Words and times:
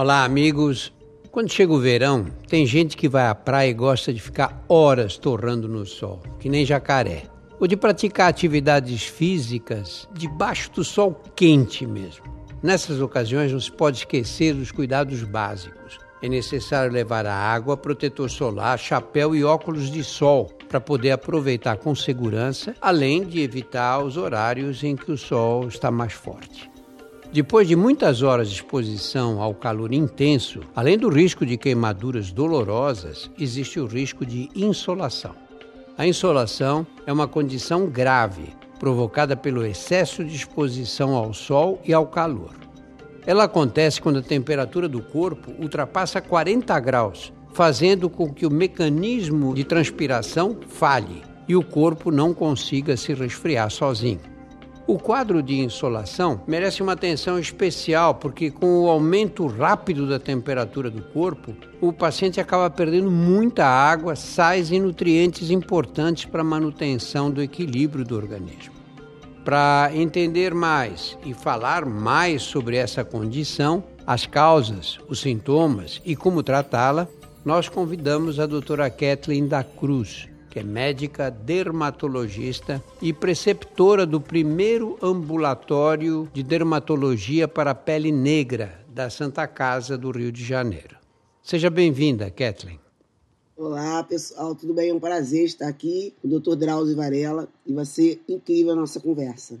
Olá, 0.00 0.22
amigos. 0.22 0.92
Quando 1.32 1.50
chega 1.50 1.72
o 1.72 1.80
verão, 1.80 2.26
tem 2.46 2.64
gente 2.64 2.96
que 2.96 3.08
vai 3.08 3.26
à 3.26 3.34
praia 3.34 3.70
e 3.70 3.74
gosta 3.74 4.14
de 4.14 4.20
ficar 4.20 4.64
horas 4.68 5.16
torrando 5.18 5.66
no 5.66 5.84
sol, 5.84 6.22
que 6.38 6.48
nem 6.48 6.64
jacaré. 6.64 7.24
Ou 7.58 7.66
de 7.66 7.76
praticar 7.76 8.28
atividades 8.28 9.02
físicas 9.02 10.08
debaixo 10.12 10.70
do 10.70 10.84
sol 10.84 11.20
quente 11.34 11.84
mesmo. 11.84 12.24
Nessas 12.62 13.00
ocasiões 13.00 13.50
não 13.50 13.58
se 13.58 13.72
pode 13.72 13.98
esquecer 13.98 14.54
dos 14.54 14.70
cuidados 14.70 15.24
básicos. 15.24 15.98
É 16.22 16.28
necessário 16.28 16.92
levar 16.92 17.26
a 17.26 17.34
água, 17.34 17.76
protetor 17.76 18.30
solar, 18.30 18.78
chapéu 18.78 19.34
e 19.34 19.42
óculos 19.42 19.90
de 19.90 20.04
sol 20.04 20.48
para 20.68 20.80
poder 20.80 21.10
aproveitar 21.10 21.76
com 21.76 21.92
segurança, 21.92 22.72
além 22.80 23.24
de 23.24 23.40
evitar 23.40 23.98
os 23.98 24.16
horários 24.16 24.84
em 24.84 24.94
que 24.94 25.10
o 25.10 25.18
sol 25.18 25.66
está 25.66 25.90
mais 25.90 26.12
forte. 26.12 26.70
Depois 27.30 27.68
de 27.68 27.76
muitas 27.76 28.22
horas 28.22 28.48
de 28.48 28.54
exposição 28.54 29.42
ao 29.42 29.54
calor 29.54 29.92
intenso, 29.92 30.60
além 30.74 30.96
do 30.96 31.10
risco 31.10 31.44
de 31.44 31.58
queimaduras 31.58 32.32
dolorosas, 32.32 33.30
existe 33.38 33.78
o 33.78 33.86
risco 33.86 34.24
de 34.24 34.48
insolação. 34.56 35.34
A 35.98 36.06
insolação 36.06 36.86
é 37.06 37.12
uma 37.12 37.28
condição 37.28 37.86
grave 37.86 38.56
provocada 38.80 39.36
pelo 39.36 39.66
excesso 39.66 40.24
de 40.24 40.34
exposição 40.34 41.14
ao 41.14 41.34
sol 41.34 41.82
e 41.84 41.92
ao 41.92 42.06
calor. 42.06 42.52
Ela 43.26 43.44
acontece 43.44 44.00
quando 44.00 44.20
a 44.20 44.22
temperatura 44.22 44.88
do 44.88 45.02
corpo 45.02 45.52
ultrapassa 45.60 46.22
40 46.22 46.80
graus, 46.80 47.30
fazendo 47.52 48.08
com 48.08 48.32
que 48.32 48.46
o 48.46 48.50
mecanismo 48.50 49.54
de 49.54 49.64
transpiração 49.64 50.56
falhe 50.66 51.22
e 51.46 51.54
o 51.54 51.62
corpo 51.62 52.10
não 52.10 52.32
consiga 52.32 52.96
se 52.96 53.12
resfriar 53.12 53.70
sozinho. 53.70 54.37
O 54.88 54.98
quadro 54.98 55.42
de 55.42 55.60
insolação 55.60 56.40
merece 56.46 56.82
uma 56.82 56.92
atenção 56.92 57.38
especial 57.38 58.14
porque, 58.14 58.50
com 58.50 58.84
o 58.84 58.88
aumento 58.88 59.46
rápido 59.46 60.08
da 60.08 60.18
temperatura 60.18 60.90
do 60.90 61.02
corpo, 61.02 61.54
o 61.78 61.92
paciente 61.92 62.40
acaba 62.40 62.70
perdendo 62.70 63.10
muita 63.10 63.66
água, 63.66 64.16
sais 64.16 64.72
e 64.72 64.80
nutrientes 64.80 65.50
importantes 65.50 66.24
para 66.24 66.40
a 66.40 66.44
manutenção 66.44 67.30
do 67.30 67.42
equilíbrio 67.42 68.02
do 68.02 68.16
organismo. 68.16 68.72
Para 69.44 69.90
entender 69.92 70.54
mais 70.54 71.18
e 71.22 71.34
falar 71.34 71.84
mais 71.84 72.40
sobre 72.40 72.78
essa 72.78 73.04
condição, 73.04 73.84
as 74.06 74.24
causas, 74.24 74.98
os 75.06 75.20
sintomas 75.20 76.00
e 76.02 76.16
como 76.16 76.42
tratá-la, 76.42 77.06
nós 77.44 77.68
convidamos 77.68 78.40
a 78.40 78.46
doutora 78.46 78.88
Kathleen 78.88 79.48
da 79.48 79.62
Cruz, 79.62 80.30
que 80.48 80.58
é 80.58 80.62
médica 80.62 81.30
dermatologista 81.30 82.82
e 83.00 83.12
preceptora 83.12 84.06
do 84.06 84.20
primeiro 84.20 84.98
ambulatório 85.02 86.28
de 86.32 86.42
dermatologia 86.42 87.46
para 87.46 87.72
a 87.72 87.74
pele 87.74 88.10
negra 88.10 88.84
da 88.88 89.10
Santa 89.10 89.46
Casa 89.46 89.96
do 89.96 90.10
Rio 90.10 90.32
de 90.32 90.44
Janeiro. 90.44 90.96
Seja 91.42 91.70
bem-vinda, 91.70 92.30
Kathleen. 92.30 92.80
Olá, 93.56 94.04
pessoal, 94.04 94.54
tudo 94.54 94.72
bem? 94.72 94.90
É 94.90 94.94
um 94.94 95.00
prazer 95.00 95.44
estar 95.44 95.66
aqui 95.66 96.14
o 96.22 96.28
Dr. 96.28 96.54
Drauzio 96.54 96.94
Varela 96.94 97.48
e 97.66 97.72
vai 97.72 97.84
ser 97.84 98.22
incrível 98.28 98.72
a 98.72 98.76
nossa 98.76 99.00
conversa. 99.00 99.58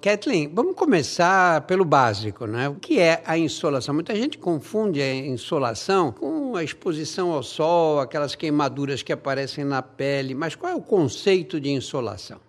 Kathleen, 0.00 0.50
vamos 0.54 0.74
começar 0.74 1.60
pelo 1.62 1.84
básico, 1.84 2.46
né? 2.46 2.70
O 2.70 2.76
que 2.76 2.98
é 2.98 3.22
a 3.26 3.36
insolação? 3.36 3.94
Muita 3.94 4.14
gente 4.14 4.38
confunde 4.38 5.02
a 5.02 5.14
insolação 5.14 6.10
com 6.10 6.56
a 6.56 6.64
exposição 6.64 7.32
ao 7.32 7.42
sol, 7.42 8.00
aquelas 8.00 8.34
queimaduras 8.34 9.02
que 9.02 9.12
aparecem 9.12 9.64
na 9.64 9.82
pele, 9.82 10.34
mas 10.34 10.54
qual 10.54 10.72
é 10.72 10.74
o 10.74 10.80
conceito 10.80 11.60
de 11.60 11.70
insolação? 11.70 12.47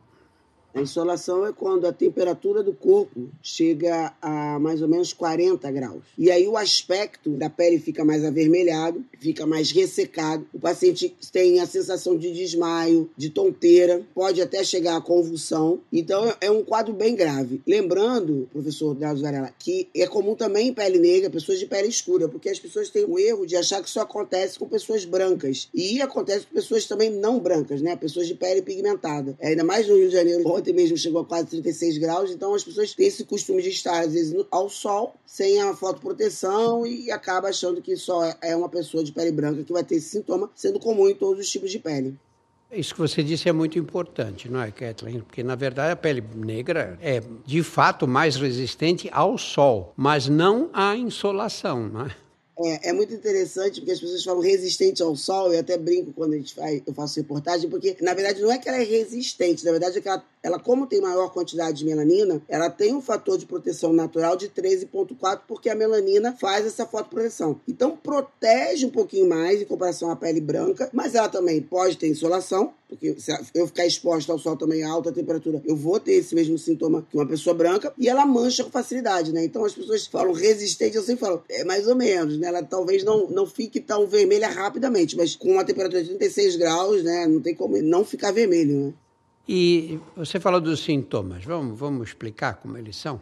A 0.73 0.81
insolação 0.81 1.45
é 1.45 1.52
quando 1.52 1.88
a 1.88 1.94
temperatura 1.94 2.62
do 2.62 2.73
corpo 2.73 3.30
chega 3.42 4.14
a 4.22 4.59
mais 4.59 4.81
ou 4.81 4.88
menos 4.88 5.12
40 5.13 5.69
graus. 5.72 6.03
E 6.18 6.30
aí 6.30 6.47
o 6.47 6.57
aspecto 6.57 7.31
da 7.31 7.50
pele 7.50 7.80
fica 7.80 8.06
mais 8.06 8.24
avermelhado, 8.24 9.03
fica 9.19 9.46
mais 9.46 9.72
ressecado. 9.72 10.46
O 10.53 10.59
paciente 10.59 11.16
tem 11.31 11.59
a 11.59 11.66
sensação 11.66 12.16
de 12.16 12.31
desmaio, 12.31 13.09
de 13.18 13.30
tonteira, 13.30 14.03
pode 14.13 14.41
até 14.41 14.63
chegar 14.63 14.96
a 14.96 15.02
convulsão. 15.02 15.80
Então 15.91 16.34
é 16.40 16.52
um 16.52 16.63
quadro 16.63 16.94
bem 16.94 17.16
grave. 17.16 17.62
Lembrando, 17.66 18.47
professor 18.51 18.94
Drauzio 18.94 19.24
Varela, 19.24 19.51
que 19.57 19.88
é 19.96 20.06
comum 20.06 20.36
também 20.36 20.68
em 20.68 20.74
pele 20.74 21.00
negra, 21.00 21.30
pessoas 21.30 21.59
de 21.59 21.66
pele 21.66 21.88
escura, 21.88 22.30
porque 22.30 22.50
as 22.50 22.59
pessoas 22.59 22.90
têm 22.90 23.06
o 23.06 23.18
erro 23.18 23.46
de 23.46 23.56
achar 23.56 23.81
que 23.81 23.90
isso 23.90 24.00
acontece 24.00 24.59
com 24.59 24.68
pessoas 24.68 25.03
brancas. 25.03 25.68
E 25.74 26.01
acontece 26.01 26.46
com 26.46 26.53
pessoas 26.53 26.86
também 26.86 27.09
não 27.09 27.40
brancas, 27.40 27.81
né? 27.81 27.96
Pessoas 27.96 28.28
de 28.28 28.36
pele 28.36 28.62
pigmentada. 28.62 29.36
Ainda 29.41 29.63
mais 29.63 29.88
no 29.88 29.96
Rio 29.96 30.07
de 30.07 30.13
Janeiro 30.13 30.44
ontem 30.59 30.74
mesmo 30.74 30.97
chegou 30.97 31.22
a 31.22 31.25
quase 31.25 31.47
36 31.47 31.97
graus, 31.97 32.31
então 32.31 32.53
as 32.53 32.64
pessoas 32.64 32.94
têm 32.94 33.08
esse 33.08 33.24
costume 33.24 33.62
de 33.62 33.70
estar, 33.70 34.02
às 34.02 34.14
vezes, 34.14 34.46
ao 34.52 34.70
sol, 34.70 35.16
sem 35.25 35.62
a 35.62 35.74
fotoproteção 35.74 36.86
e 36.86 37.12
acaba 37.12 37.50
achando 37.50 37.81
que 37.81 37.96
só 37.96 38.34
é 38.42 38.56
uma 38.56 38.69
pessoa 38.69 39.03
de 39.03 39.12
pele 39.12 39.31
branca 39.31 39.64
que 39.64 39.74
vai 39.74 39.84
ter 39.84 39.96
esse 39.96 40.09
sintoma, 40.09 40.50
sendo 40.56 40.80
comum 40.80 41.09
em 41.09 41.16
todos 41.16 41.40
os 41.40 41.50
tipos 41.50 41.72
de 41.72 41.80
pele. 41.80 42.18
Isso 42.72 42.94
que 42.94 43.00
você 43.00 43.24
disse 43.24 43.50
é 43.50 43.52
muito 43.52 43.80
importante, 43.80 44.48
não 44.48 44.62
é, 44.62 44.69
Kathleen? 44.69 45.22
Porque, 45.22 45.42
na 45.42 45.56
verdade, 45.56 45.92
a 45.92 45.96
pele 45.96 46.24
negra 46.36 47.00
é, 47.02 47.19
de 47.44 47.64
fato, 47.64 48.08
mais 48.08 48.36
resistente 48.36 49.09
ao 49.12 49.40
sol, 49.40 49.92
mas 49.98 50.28
não 50.28 50.69
à 50.72 50.96
insolação, 50.96 51.90
não 51.90 52.06
é? 52.06 52.16
É, 52.62 52.90
é, 52.90 52.94
muito 52.94 53.14
interessante 53.14 53.80
porque 53.80 53.94
as 53.94 54.00
pessoas 54.02 54.22
falam 54.22 54.42
resistente 54.42 55.02
ao 55.02 55.16
sol, 55.16 55.53
e 55.53 55.58
até 55.58 55.78
brinco 55.78 56.12
quando 56.12 56.34
a 56.34 56.36
gente 56.38 56.53
faz, 56.53 56.81
eu 56.86 56.94
faço 56.94 57.18
reportagem, 57.18 57.70
porque 57.70 57.96
na 58.02 58.14
verdade 58.14 58.42
não 58.42 58.52
é 58.52 58.58
que 58.58 58.68
ela 58.68 58.80
é 58.80 58.84
resistente, 58.84 59.64
na 59.64 59.72
verdade 59.72 59.97
é 59.97 60.02
que 60.02 60.09
ela, 60.09 60.22
ela 60.44 60.59
como 60.59 60.86
tem 60.86 61.00
maior 61.00 61.31
quantidade 61.31 61.78
de 61.78 61.86
melanina, 61.86 62.42
ela 62.50 62.69
tem 62.69 62.94
um 62.94 63.02
fator 63.02 63.38
de 63.38 63.46
proteção 63.46 63.94
natural 63.94 64.36
de 64.36 64.50
13,4, 64.50 65.42
porque 65.48 65.69
a 65.69 65.75
melanina 65.75 66.34
faz 66.34 66.66
essa 66.66 66.86
fotoproteção. 66.86 67.62
Então 67.66 67.96
protege 67.96 68.86
um 68.86 68.90
pouquinho 68.90 69.30
mais 69.30 69.62
em 69.62 69.66
comparação 69.66 70.12
à 70.12 70.16
pele 70.18 70.42
branca, 70.42 70.90
mas 70.92 71.16
ela 71.16 71.30
também 71.30 71.62
pode 71.62 71.96
ter 71.96 72.09
insolação, 72.09 72.74
porque 72.90 73.16
se 73.19 73.31
eu 73.53 73.68
ficar 73.68 73.86
exposta 73.86 74.34
ao 74.34 74.40
sol 74.40 74.58
também 74.58 74.84
a 74.84 74.90
alta 74.90 75.12
temperatura, 75.14 75.62
eu 75.64 75.75
vou 75.78 76.00
ter 76.00 76.14
esse 76.14 76.36
mesmo 76.36 76.58
sintoma 76.58 77.06
que 77.09 77.16
uma 77.16 77.25
pessoa 77.25 77.53
branca, 77.53 77.94
e 77.98 78.09
ela 78.09 78.25
mancha 78.25 78.64
com 78.64 78.72
facilidade, 78.72 79.31
né? 79.31 79.46
Então 79.46 79.64
as 79.64 79.74
pessoas 79.74 80.08
falam 80.08 80.34
resistente, 80.34 80.98
eu 80.98 81.03
sempre 81.03 81.22
falo, 81.22 81.44
é 81.48 81.64
mais 81.64 81.88
ou 81.88 81.96
menos, 81.96 82.38
né? 82.38 82.49
Ela 82.50 82.64
talvez 82.64 83.04
não, 83.04 83.30
não 83.30 83.46
fique 83.46 83.80
tão 83.80 84.06
vermelha 84.06 84.50
rapidamente, 84.50 85.16
mas 85.16 85.36
com 85.36 85.54
uma 85.54 85.64
temperatura 85.64 86.02
de 86.02 86.10
36 86.10 86.56
graus, 86.58 87.04
né? 87.04 87.28
Não 87.28 87.40
tem 87.42 87.56
como 87.56 87.82
não 87.82 88.04
ficar 88.04 88.32
vermelho, 88.32 88.88
né? 88.88 88.94
E 89.48 90.00
você 90.16 90.40
falou 90.40 90.62
dos 90.62 90.84
sintomas, 90.84 91.44
vamos, 91.44 91.80
vamos 91.80 92.10
explicar 92.10 92.56
como 92.56 92.78
eles 92.78 92.96
são? 92.96 93.20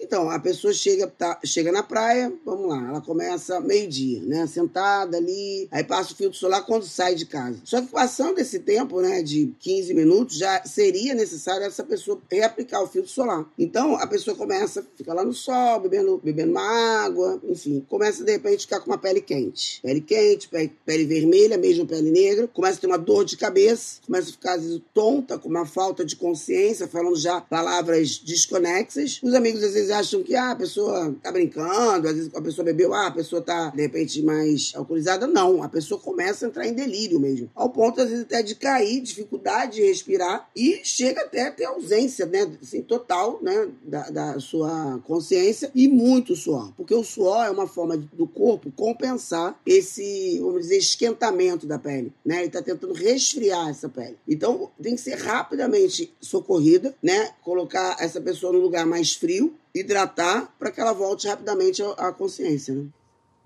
Então, 0.00 0.30
a 0.30 0.38
pessoa 0.38 0.72
chega, 0.72 1.06
tá, 1.06 1.38
chega 1.44 1.72
na 1.72 1.82
praia, 1.82 2.32
vamos 2.44 2.68
lá, 2.68 2.88
ela 2.88 3.00
começa 3.00 3.60
meio-dia, 3.60 4.22
né? 4.22 4.46
Sentada 4.46 5.16
ali, 5.16 5.68
aí 5.70 5.82
passa 5.82 6.12
o 6.12 6.16
filtro 6.16 6.38
solar 6.38 6.64
quando 6.64 6.84
sai 6.84 7.14
de 7.14 7.24
casa. 7.24 7.58
Só 7.64 7.80
que 7.80 7.88
passando 7.88 8.38
esse 8.38 8.58
tempo, 8.60 9.00
né, 9.00 9.22
de 9.22 9.54
15 9.58 9.94
minutos, 9.94 10.36
já 10.36 10.62
seria 10.64 11.14
necessário 11.14 11.66
essa 11.66 11.82
pessoa 11.82 12.20
reaplicar 12.30 12.82
o 12.82 12.86
filtro 12.86 13.10
solar. 13.10 13.46
Então, 13.58 13.96
a 13.96 14.06
pessoa 14.06 14.36
começa, 14.36 14.86
fica 14.96 15.14
lá 15.14 15.24
no 15.24 15.32
sol, 15.32 15.80
bebendo, 15.80 16.20
bebendo 16.22 16.52
uma 16.52 17.04
água, 17.04 17.40
enfim, 17.48 17.84
começa 17.88 18.22
de 18.22 18.32
repente 18.32 18.56
a 18.56 18.60
ficar 18.60 18.80
com 18.80 18.90
uma 18.90 18.98
pele 18.98 19.20
quente. 19.20 19.80
Pele 19.82 20.00
quente, 20.00 20.48
pele, 20.48 20.72
pele 20.84 21.04
vermelha, 21.06 21.56
mesmo 21.56 21.86
pele 21.86 22.10
negra, 22.10 22.48
começa 22.48 22.78
a 22.78 22.80
ter 22.80 22.86
uma 22.86 22.98
dor 22.98 23.24
de 23.24 23.36
cabeça, 23.36 24.00
começa 24.04 24.28
a 24.28 24.32
ficar 24.32 24.54
às 24.54 24.62
vezes 24.62 24.82
tonta, 24.92 25.38
com 25.38 25.48
uma 25.48 25.64
falta 25.64 26.04
de 26.04 26.16
consciência, 26.16 26.86
falando 26.86 27.16
já 27.16 27.40
palavras 27.40 28.18
desconexas. 28.18 29.20
Os 29.22 29.34
amigos 29.34 29.62
às 29.62 29.72
vezes 29.72 29.90
acham 29.96 30.22
que 30.22 30.34
ah, 30.34 30.52
a 30.52 30.56
pessoa 30.56 31.14
tá 31.22 31.32
brincando, 31.32 32.08
às 32.08 32.14
vezes 32.14 32.30
a 32.34 32.40
pessoa 32.40 32.64
bebeu, 32.64 32.92
ah, 32.94 33.06
a 33.06 33.10
pessoa 33.10 33.42
tá 33.42 33.70
de 33.70 33.82
repente 33.82 34.22
mais 34.22 34.72
alcoolizada. 34.74 35.26
Não, 35.26 35.62
a 35.62 35.68
pessoa 35.68 36.00
começa 36.00 36.44
a 36.44 36.48
entrar 36.48 36.66
em 36.66 36.74
delírio 36.74 37.18
mesmo. 37.18 37.50
Ao 37.54 37.70
ponto, 37.70 38.00
às 38.00 38.08
vezes, 38.08 38.24
até 38.24 38.42
de 38.42 38.54
cair, 38.54 39.00
dificuldade 39.00 39.76
de 39.76 39.82
respirar 39.82 40.48
e 40.54 40.80
chega 40.84 41.22
até 41.22 41.48
a 41.48 41.50
ter 41.50 41.64
ausência, 41.64 42.26
né? 42.26 42.50
Assim, 42.62 42.82
total, 42.82 43.38
né? 43.42 43.68
Da, 43.82 44.10
da 44.10 44.40
sua 44.40 45.00
consciência 45.04 45.70
e 45.74 45.88
muito 45.88 46.36
suor. 46.36 46.72
Porque 46.76 46.94
o 46.94 47.04
suor 47.04 47.44
é 47.44 47.50
uma 47.50 47.66
forma 47.66 47.96
do 47.96 48.26
corpo 48.26 48.72
compensar 48.72 49.58
esse, 49.66 50.38
vamos 50.40 50.62
dizer, 50.62 50.76
esquentamento 50.76 51.66
da 51.66 51.78
pele, 51.78 52.12
né? 52.24 52.42
Ele 52.42 52.50
tá 52.50 52.62
tentando 52.62 52.92
resfriar 52.92 53.68
essa 53.68 53.88
pele. 53.88 54.16
Então, 54.28 54.70
tem 54.82 54.94
que 54.94 55.00
ser 55.00 55.16
rapidamente 55.16 56.14
socorrida, 56.20 56.94
né? 57.02 57.30
Colocar 57.42 57.96
essa 58.00 58.20
pessoa 58.20 58.52
no 58.52 58.58
lugar 58.58 58.86
mais 58.86 59.14
frio 59.14 59.54
hidratar 59.80 60.52
para 60.58 60.70
que 60.70 60.80
ela 60.80 60.92
volte 60.92 61.28
rapidamente 61.28 61.82
à 61.96 62.12
consciência. 62.12 62.74
Né? 62.74 62.86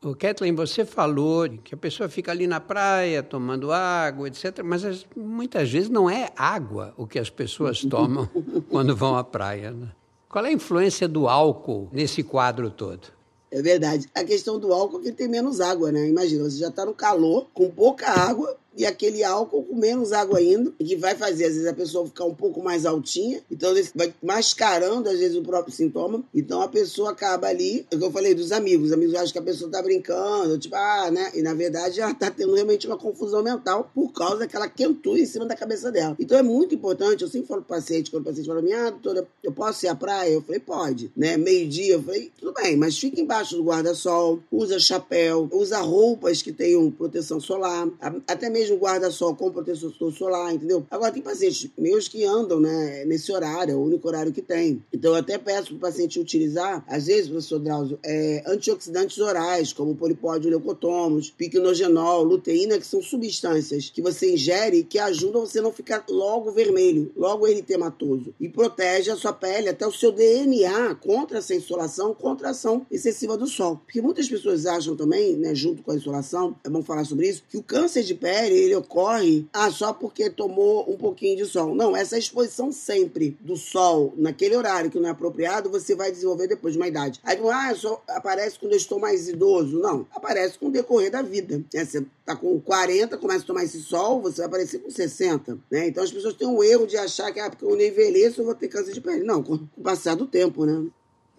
O 0.03 0.15
Kathleen, 0.15 0.55
você 0.55 0.85
falou 0.85 1.47
que 1.63 1.75
a 1.75 1.79
pessoa 1.79 2.09
fica 2.09 2.31
ali 2.33 2.47
na 2.47 2.59
praia 2.59 3.23
tomando 3.23 3.71
água, 3.71 4.29
etc. 4.29 4.63
Mas 4.65 5.07
muitas 5.15 5.71
vezes 5.71 5.91
não 5.91 6.09
é 6.09 6.31
água 6.35 6.95
o 6.97 7.07
que 7.07 7.19
as 7.19 7.29
pessoas 7.29 7.83
tomam 7.85 8.29
quando 8.71 8.97
vão 8.97 9.17
à 9.17 9.23
praia. 9.23 9.71
Né? 9.71 9.89
Qual 10.29 10.45
é 10.45 10.49
a 10.49 10.53
influência 10.53 11.07
do 11.07 11.29
álcool 11.29 11.91
nesse 11.93 12.23
quadro 12.23 12.71
todo? 12.71 13.09
É 13.51 13.61
verdade. 13.61 14.09
A 14.15 14.25
questão 14.25 14.59
do 14.59 14.73
álcool 14.73 15.01
é 15.01 15.03
que 15.03 15.13
tem 15.13 15.29
menos 15.29 15.61
água, 15.61 15.91
né? 15.91 16.09
Imagina, 16.09 16.45
você 16.45 16.59
já 16.59 16.69
está 16.69 16.87
no 16.87 16.95
calor, 16.95 17.49
com 17.53 17.69
pouca 17.69 18.09
água, 18.09 18.57
e 18.77 18.87
aquele 18.87 19.23
álcool 19.25 19.65
com 19.65 19.77
menos 19.77 20.13
água 20.13 20.39
ainda, 20.39 20.73
que 20.79 20.97
vai 20.97 21.15
fazer, 21.15 21.45
às 21.45 21.55
vezes, 21.55 21.67
a 21.67 21.75
pessoa 21.75 22.07
ficar 22.07 22.25
um 22.25 22.35
pouco 22.35 22.63
mais 22.63 22.87
altinha, 22.87 23.43
então 23.51 23.75
vai 23.95 24.15
mascarando, 24.23 25.09
às 25.09 25.19
vezes, 25.19 25.37
o 25.37 25.43
próprio 25.43 25.75
sintoma. 25.75 26.23
Então 26.35 26.61
a 26.63 26.69
pessoa 26.69 27.11
acaba 27.11 27.49
ali, 27.49 27.87
é 27.91 27.97
o 27.97 27.99
que 27.99 28.05
eu 28.05 28.11
falei 28.11 28.35
dos 28.35 28.53
amigos, 28.53 28.89
os 28.89 28.93
amigos 28.93 29.15
acham 29.15 29.33
que 29.33 29.39
a 29.39 29.43
pessoa 29.43 29.71
tá 29.71 29.83
brincando, 29.83 30.59
tipo, 30.59 30.75
ah, 30.75 31.11
né? 31.11 31.33
E 31.35 31.43
na 31.43 31.55
verdade 31.55 32.01
ela 32.01 32.15
tá 32.15 32.31
tendo 32.31 32.55
realmente 32.55 32.87
uma 32.87 32.97
confusão 32.97 33.43
mental 33.43 33.91
por 33.95 34.13
causa 34.13 34.39
daquela 34.39 34.69
quentura 34.69 35.19
em 35.19 35.27
cima 35.27 35.47
da 35.47 35.57
cabeça 35.57 35.91
dela. 35.91 36.17
Então 36.19 36.39
é 36.39 36.43
muito 36.43 36.75
importante, 36.75 37.23
eu 37.23 37.29
sempre 37.29 37.49
falo 37.49 37.63
pro 37.63 37.77
paciente, 37.77 38.11
quando 38.11 38.23
o 38.23 38.27
paciente 38.27 38.47
fala, 38.47 38.63
minha 38.63 38.91
doutora, 38.91 39.27
eu 39.43 39.53
posso 39.53 39.85
ir 39.85 39.89
à 39.89 39.95
praia? 39.95 40.33
Eu 40.33 40.43
falei, 40.43 40.61
pode, 40.61 41.11
né? 41.17 41.37
Meio-dia, 41.37 41.95
eu 41.95 42.03
falei, 42.03 42.31
tudo 42.39 42.53
bem, 42.55 42.77
mas 42.77 42.99
fica 42.99 43.21
embaixo 43.21 43.57
do 43.57 43.65
guarda-sol, 43.65 44.41
usa 44.51 44.79
chapéu, 44.79 45.49
usa 45.53 45.79
roupas 45.79 46.43
que 46.43 46.53
tenham 46.53 46.91
proteção 46.91 47.41
solar, 47.41 47.89
até 48.27 48.49
mesmo 48.49 48.60
guarda-sol 48.69 49.35
com 49.35 49.51
proteção 49.51 49.91
solar, 50.11 50.55
entendeu? 50.55 50.87
Agora, 50.91 51.13
tem 51.13 51.23
pacientes 51.23 51.69
meus 51.79 52.09
que 52.09 52.25
andam, 52.25 52.61
né, 52.61 53.05
nesse 53.05 53.33
horário, 53.33 53.73
é 53.73 53.77
o 53.77 53.83
único 53.83 54.07
horário 54.07 54.33
que 54.33 54.43
tem. 54.43 54.83
Então, 54.93 55.13
eu 55.13 55.17
até 55.17 55.39
peço 55.39 55.69
para 55.69 55.77
o 55.77 55.79
paciente 55.79 56.21
utilizar, 56.21 56.85
às 56.87 57.07
vezes, 57.07 57.29
professor 57.29 57.59
Drauzio, 57.59 57.99
é, 58.05 58.43
antioxidantes 58.47 59.19
orais, 59.19 59.73
como 59.73 59.95
polipódio 59.95 60.51
leucotomos, 60.51 61.31
piquenogenol, 61.31 62.23
luteína, 62.23 62.79
que 62.79 62.87
são 62.87 63.03
substâncias 63.03 63.91
que 63.91 64.03
você 64.03 64.35
ingere 64.35 64.85
que 64.85 64.99
ajudam 64.99 65.47
você 65.47 65.61
não 65.61 65.73
ficar 65.73 66.05
logo 66.09 66.51
vermelho, 66.53 67.13
logo 67.17 67.47
eritematoso. 67.47 68.35
E 68.41 68.49
protege 68.49 69.11
a 69.11 69.17
sua 69.17 69.33
pele, 69.33 69.69
até 69.69 69.87
o 69.87 69.93
seu 69.93 70.13
DNA 70.13 70.95
contra 70.97 71.39
essa 71.39 71.55
insolação, 71.55 72.15
contra 72.15 72.49
a 72.49 72.51
ação 72.51 72.87
excessiva 72.91 73.37
do 73.37 73.47
sol. 73.47 73.77
Porque 73.85 74.01
muitas 74.01 74.29
pessoas 74.29 74.67
acham 74.67 74.97
também, 74.97 75.37
né, 75.37 75.55
junto 75.55 75.83
com 75.83 75.93
a 75.93 75.97
insolação, 75.97 76.57
é 76.65 76.69
bom 76.69 76.83
falar 76.83 77.05
sobre 77.05 77.29
isso, 77.29 77.43
que 77.49 77.57
o 77.57 77.63
câncer 77.63 78.03
de 78.03 78.15
pele 78.15 78.50
ele 78.55 78.75
ocorre 78.75 79.47
ah, 79.53 79.71
só 79.71 79.93
porque 79.93 80.31
tomou 80.31 80.91
um 80.91 80.97
pouquinho 80.97 81.37
de 81.37 81.47
sol. 81.47 81.75
Não, 81.75 81.97
essa 81.97 82.19
exposição 82.19 82.73
sempre 82.73 83.37
do 83.41 83.57
sol 83.57 84.15
naquele 84.17 84.57
horário 84.57 84.91
que 84.91 84.99
não 84.99 85.09
é 85.09 85.13
apropriado, 85.13 85.71
você 85.71 85.95
vai 85.95 86.11
desenvolver 86.11 86.47
depois 86.47 86.75
de 86.75 86.79
uma 86.79 86.89
idade. 86.89 87.21
Aí, 87.25 87.39
ah, 87.49 87.75
só 87.75 88.03
aparece 88.09 88.59
quando 88.59 88.73
eu 88.73 88.79
estou 88.79 88.99
mais 88.99 89.29
idoso. 89.29 89.79
Não, 89.79 90.07
aparece 90.15 90.59
com 90.59 90.67
o 90.67 90.73
decorrer 90.73 91.11
da 91.11 91.23
vida. 91.23 91.63
É, 91.75 91.85
você 91.85 92.05
tá 92.25 92.37
com 92.37 92.61
40, 92.61 93.17
começa 93.19 93.45
a 93.45 93.47
tomar 93.47 93.65
esse 93.65 93.81
sol, 93.81 94.21
você 94.21 94.39
vai 94.39 94.47
aparecer 94.47 94.79
com 94.79 94.91
60. 94.91 95.59
Né? 95.71 95.89
Então 95.89 96.03
as 96.03 96.13
pessoas 96.13 96.35
têm 96.35 96.47
um 96.47 96.63
erro 96.63 96.87
de 96.87 96.97
achar 96.97 97.33
que 97.33 97.41
ah, 97.41 97.51
porque 97.51 97.65
eu 97.65 97.71
não 97.71 97.81
envelheço 97.81 98.41
eu 98.41 98.45
vou 98.45 98.55
ter 98.55 98.69
câncer 98.69 98.93
de 98.93 99.01
pele. 99.01 99.25
Não, 99.25 99.43
com 99.43 99.55
o 99.55 99.83
passar 99.83 100.15
do 100.15 100.27
tempo, 100.27 100.65
né? 100.65 100.91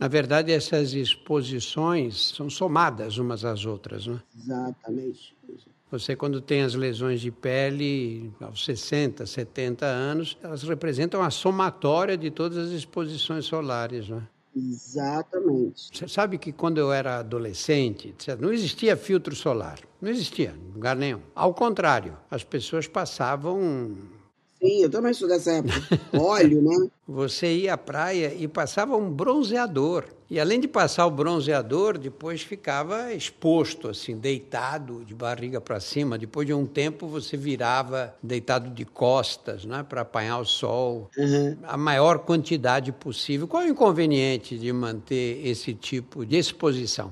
Na 0.01 0.07
verdade, 0.07 0.51
essas 0.51 0.93
exposições 0.93 2.33
são 2.35 2.49
somadas 2.49 3.19
umas 3.19 3.45
às 3.45 3.65
outras, 3.65 4.07
né? 4.07 4.19
Exatamente. 4.35 5.35
Você, 5.91 6.15
quando 6.15 6.39
tem 6.39 6.61
as 6.61 6.73
lesões 6.73 7.19
de 7.19 7.29
pele 7.29 8.31
aos 8.39 8.63
60, 8.63 9.25
70 9.25 9.85
anos, 9.85 10.37
elas 10.41 10.63
representam 10.63 11.21
a 11.21 11.29
somatória 11.29 12.17
de 12.17 12.31
todas 12.31 12.57
as 12.57 12.71
exposições 12.71 13.43
solares, 13.45 14.07
não 14.07 14.19
é? 14.19 14.21
Exatamente. 14.55 15.89
Você 15.93 16.07
sabe 16.07 16.37
que 16.37 16.51
quando 16.51 16.77
eu 16.77 16.91
era 16.91 17.19
adolescente, 17.19 18.13
não 18.39 18.51
existia 18.51 18.97
filtro 18.97 19.35
solar. 19.35 19.79
Não 20.01 20.09
existia, 20.09 20.55
em 20.69 20.73
lugar 20.73 20.95
nenhum. 20.95 21.21
Ao 21.35 21.53
contrário, 21.53 22.17
as 22.29 22.43
pessoas 22.43 22.87
passavam 22.87 23.97
Sim, 24.61 24.83
eu 24.83 24.89
também 24.89 25.13
sou 25.13 25.27
dessa 25.27 25.53
época. 25.53 25.73
Óleo, 26.13 26.61
né? 26.61 26.87
Você 27.07 27.51
ia 27.51 27.73
à 27.73 27.77
praia 27.77 28.33
e 28.33 28.47
passava 28.47 28.95
um 28.95 29.09
bronzeador. 29.09 30.05
E 30.31 30.39
além 30.39 30.61
de 30.61 30.67
passar 30.69 31.05
o 31.05 31.11
bronzeador, 31.11 31.97
depois 31.97 32.41
ficava 32.41 33.11
exposto, 33.11 33.89
assim, 33.89 34.17
deitado, 34.17 35.03
de 35.03 35.13
barriga 35.13 35.59
para 35.59 35.77
cima. 35.81 36.17
Depois 36.17 36.47
de 36.47 36.53
um 36.53 36.65
tempo, 36.65 37.05
você 37.05 37.35
virava 37.35 38.15
deitado 38.23 38.69
de 38.69 38.85
costas, 38.85 39.65
né, 39.65 39.83
para 39.83 40.03
apanhar 40.03 40.39
o 40.39 40.45
sol. 40.45 41.09
Uhum. 41.17 41.57
A 41.63 41.75
maior 41.75 42.19
quantidade 42.19 42.93
possível. 42.93 43.45
Qual 43.45 43.61
é 43.61 43.65
o 43.65 43.71
inconveniente 43.71 44.57
de 44.57 44.71
manter 44.71 45.45
esse 45.45 45.73
tipo 45.73 46.25
de 46.25 46.37
exposição? 46.37 47.11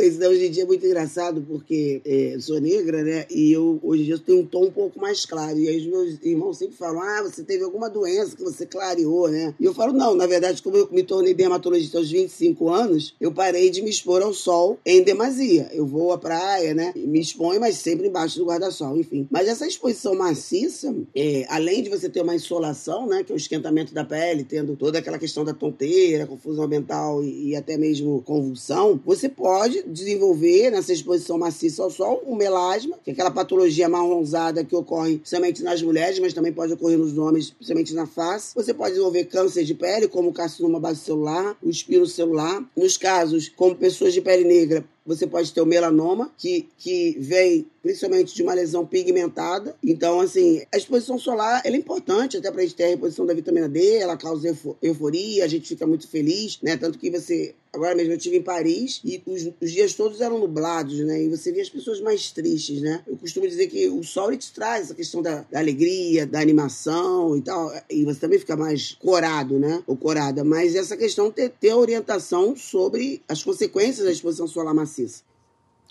Isso, 0.00 0.18
né? 0.18 0.28
Hoje 0.28 0.46
em 0.46 0.50
dia 0.50 0.62
é 0.62 0.66
muito 0.66 0.84
engraçado 0.84 1.42
porque 1.42 2.00
é, 2.04 2.36
sou 2.40 2.60
negra, 2.60 3.02
né? 3.02 3.26
E 3.30 3.52
eu 3.52 3.78
hoje 3.82 4.02
em 4.02 4.04
dia 4.06 4.18
tenho 4.18 4.40
um 4.40 4.46
tom 4.46 4.66
um 4.66 4.70
pouco 4.70 5.00
mais 5.00 5.24
claro. 5.24 5.58
E 5.58 5.68
aí 5.68 5.78
os 5.78 5.86
meus 5.86 6.18
irmãos 6.22 6.58
sempre 6.58 6.76
falam: 6.76 7.00
ah, 7.00 7.22
você 7.22 7.42
teve 7.42 7.64
alguma 7.64 7.88
doença 7.88 8.36
que 8.36 8.42
você 8.42 8.66
clareou, 8.66 9.28
né? 9.28 9.54
E 9.58 9.64
eu 9.64 9.74
falo: 9.74 9.92
não, 9.92 10.14
na 10.14 10.26
verdade, 10.26 10.62
como 10.62 10.76
eu 10.76 10.88
me 10.90 11.02
tornei 11.02 11.34
dermatologista 11.34 11.98
aos 11.98 12.10
25 12.10 12.68
anos, 12.68 13.14
eu 13.20 13.32
parei 13.32 13.70
de 13.70 13.82
me 13.82 13.90
expor 13.90 14.22
ao 14.22 14.32
sol 14.32 14.78
em 14.84 15.02
demasia. 15.02 15.68
Eu 15.72 15.86
vou 15.86 16.12
à 16.12 16.18
praia, 16.18 16.74
né? 16.74 16.92
Me 16.96 17.20
exponho, 17.20 17.60
mas 17.60 17.76
sempre 17.76 18.08
embaixo 18.08 18.38
do 18.38 18.46
guarda-sol, 18.46 18.96
enfim. 18.96 19.26
Mas 19.30 19.48
essa 19.48 19.66
exposição 19.66 20.14
maciça, 20.14 20.94
é, 21.14 21.46
além 21.48 21.82
de 21.82 21.90
você 21.90 22.08
ter 22.08 22.22
uma 22.22 22.34
insolação, 22.34 23.06
né? 23.06 23.24
Que 23.24 23.32
é 23.32 23.34
o 23.34 23.36
esquentamento 23.36 23.94
da 23.94 24.04
pele, 24.04 24.44
tendo 24.44 24.76
toda 24.76 24.98
aquela 24.98 25.18
questão 25.18 25.44
da 25.44 25.54
tonteira, 25.54 26.26
confusão 26.26 26.68
mental 26.68 27.22
e, 27.22 27.50
e 27.50 27.56
até 27.56 27.76
mesmo 27.76 28.22
convulsão, 28.22 29.00
você 29.04 29.28
pode 29.28 29.71
desenvolver 29.86 30.70
nessa 30.70 30.92
exposição 30.92 31.38
maciça 31.38 31.82
ao 31.82 31.90
sol 31.90 32.22
um 32.26 32.34
melasma, 32.34 32.98
que 33.04 33.10
é 33.10 33.12
aquela 33.12 33.30
patologia 33.30 33.88
marronzada 33.88 34.64
que 34.64 34.74
ocorre 34.74 35.20
somente 35.24 35.62
nas 35.62 35.80
mulheres, 35.82 36.18
mas 36.18 36.32
também 36.32 36.52
pode 36.52 36.72
ocorrer 36.72 36.98
nos 36.98 37.16
homens, 37.16 37.50
principalmente 37.50 37.94
na 37.94 38.06
face. 38.06 38.54
Você 38.54 38.74
pode 38.74 38.90
desenvolver 38.90 39.24
câncer 39.24 39.64
de 39.64 39.74
pele, 39.74 40.08
como 40.08 40.30
o 40.30 40.32
carcinoma 40.32 40.80
basocelular, 40.80 41.56
o 41.62 41.70
espiro 41.70 42.06
celular. 42.06 42.64
Nos 42.76 42.96
casos, 42.96 43.48
como 43.48 43.74
pessoas 43.74 44.12
de 44.12 44.20
pele 44.20 44.44
negra, 44.44 44.84
você 45.04 45.26
pode 45.26 45.52
ter 45.52 45.60
o 45.60 45.66
melanoma, 45.66 46.32
que, 46.36 46.68
que 46.78 47.16
vem 47.18 47.66
principalmente 47.82 48.34
de 48.34 48.42
uma 48.42 48.54
lesão 48.54 48.86
pigmentada. 48.86 49.74
Então, 49.82 50.20
assim, 50.20 50.62
a 50.72 50.76
exposição 50.76 51.18
solar 51.18 51.60
é 51.64 51.70
importante 51.76 52.36
até 52.36 52.50
para 52.50 52.60
a 52.60 52.64
gente 52.64 52.76
ter 52.76 52.84
a 52.84 52.88
reposição 52.88 53.26
da 53.26 53.34
vitamina 53.34 53.68
D, 53.68 53.96
ela 53.96 54.16
causa 54.16 54.56
euforia, 54.80 55.44
a 55.44 55.48
gente 55.48 55.68
fica 55.68 55.86
muito 55.86 56.08
feliz, 56.08 56.58
né? 56.62 56.76
Tanto 56.76 56.98
que 56.98 57.10
você. 57.10 57.54
Agora 57.72 57.94
mesmo 57.94 58.12
eu 58.12 58.18
estive 58.18 58.36
em 58.36 58.42
Paris 58.42 59.00
e 59.02 59.22
os, 59.24 59.48
os, 59.58 59.72
dias 59.72 59.94
todos 59.94 60.20
eram 60.20 60.38
nublados, 60.38 60.98
né? 61.00 61.22
E 61.22 61.28
você 61.30 61.50
via 61.50 61.62
as 61.62 61.70
pessoas 61.70 62.00
mais 62.02 62.30
tristes, 62.30 62.82
né? 62.82 63.02
Eu 63.06 63.16
costumo 63.16 63.48
dizer 63.48 63.66
que 63.68 63.88
o 63.88 64.04
sol 64.04 64.28
ele 64.28 64.36
te 64.36 64.52
traz 64.52 64.84
essa 64.84 64.94
questão 64.94 65.22
da, 65.22 65.46
da 65.50 65.58
alegria, 65.58 66.26
da 66.26 66.38
animação 66.38 67.34
e 67.34 67.40
tal. 67.40 67.72
E 67.90 68.04
você 68.04 68.20
também 68.20 68.38
fica 68.38 68.56
mais 68.56 68.94
corado, 69.00 69.58
né? 69.58 69.82
Ou 69.86 69.96
corada. 69.96 70.44
Mas 70.44 70.74
essa 70.74 70.98
questão 70.98 71.30
ter, 71.30 71.48
ter 71.48 71.72
orientação 71.72 72.54
sobre 72.54 73.22
as 73.26 73.42
consequências 73.42 74.04
da 74.04 74.12
exposição 74.12 74.46
solar 74.46 74.74
maciça. 74.92 75.24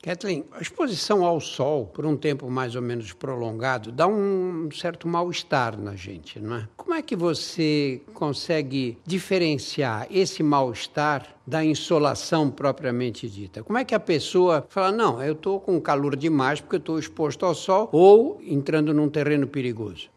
Kathleen, 0.03 0.45
a 0.51 0.59
exposição 0.59 1.23
ao 1.23 1.39
sol 1.39 1.85
por 1.85 2.07
um 2.07 2.17
tempo 2.17 2.49
mais 2.49 2.75
ou 2.75 2.81
menos 2.81 3.13
prolongado 3.13 3.91
dá 3.91 4.07
um 4.07 4.67
certo 4.71 5.07
mal-estar 5.07 5.79
na 5.79 5.95
gente, 5.95 6.39
não 6.39 6.55
é? 6.55 6.67
Como 6.75 6.95
é 6.95 7.03
que 7.03 7.15
você 7.15 8.01
consegue 8.11 8.97
diferenciar 9.05 10.07
esse 10.09 10.41
mal-estar 10.41 11.27
da 11.45 11.63
insolação 11.63 12.49
propriamente 12.49 13.29
dita? 13.29 13.63
Como 13.63 13.77
é 13.77 13.85
que 13.85 13.93
a 13.93 13.99
pessoa 13.99 14.65
fala, 14.69 14.91
não, 14.91 15.21
eu 15.21 15.33
estou 15.33 15.59
com 15.59 15.79
calor 15.79 16.15
demais 16.15 16.59
porque 16.59 16.77
estou 16.77 16.97
exposto 16.97 17.45
ao 17.45 17.53
sol 17.53 17.87
ou 17.91 18.41
entrando 18.41 18.95
num 18.95 19.07
terreno 19.07 19.45
perigoso? 19.45 20.09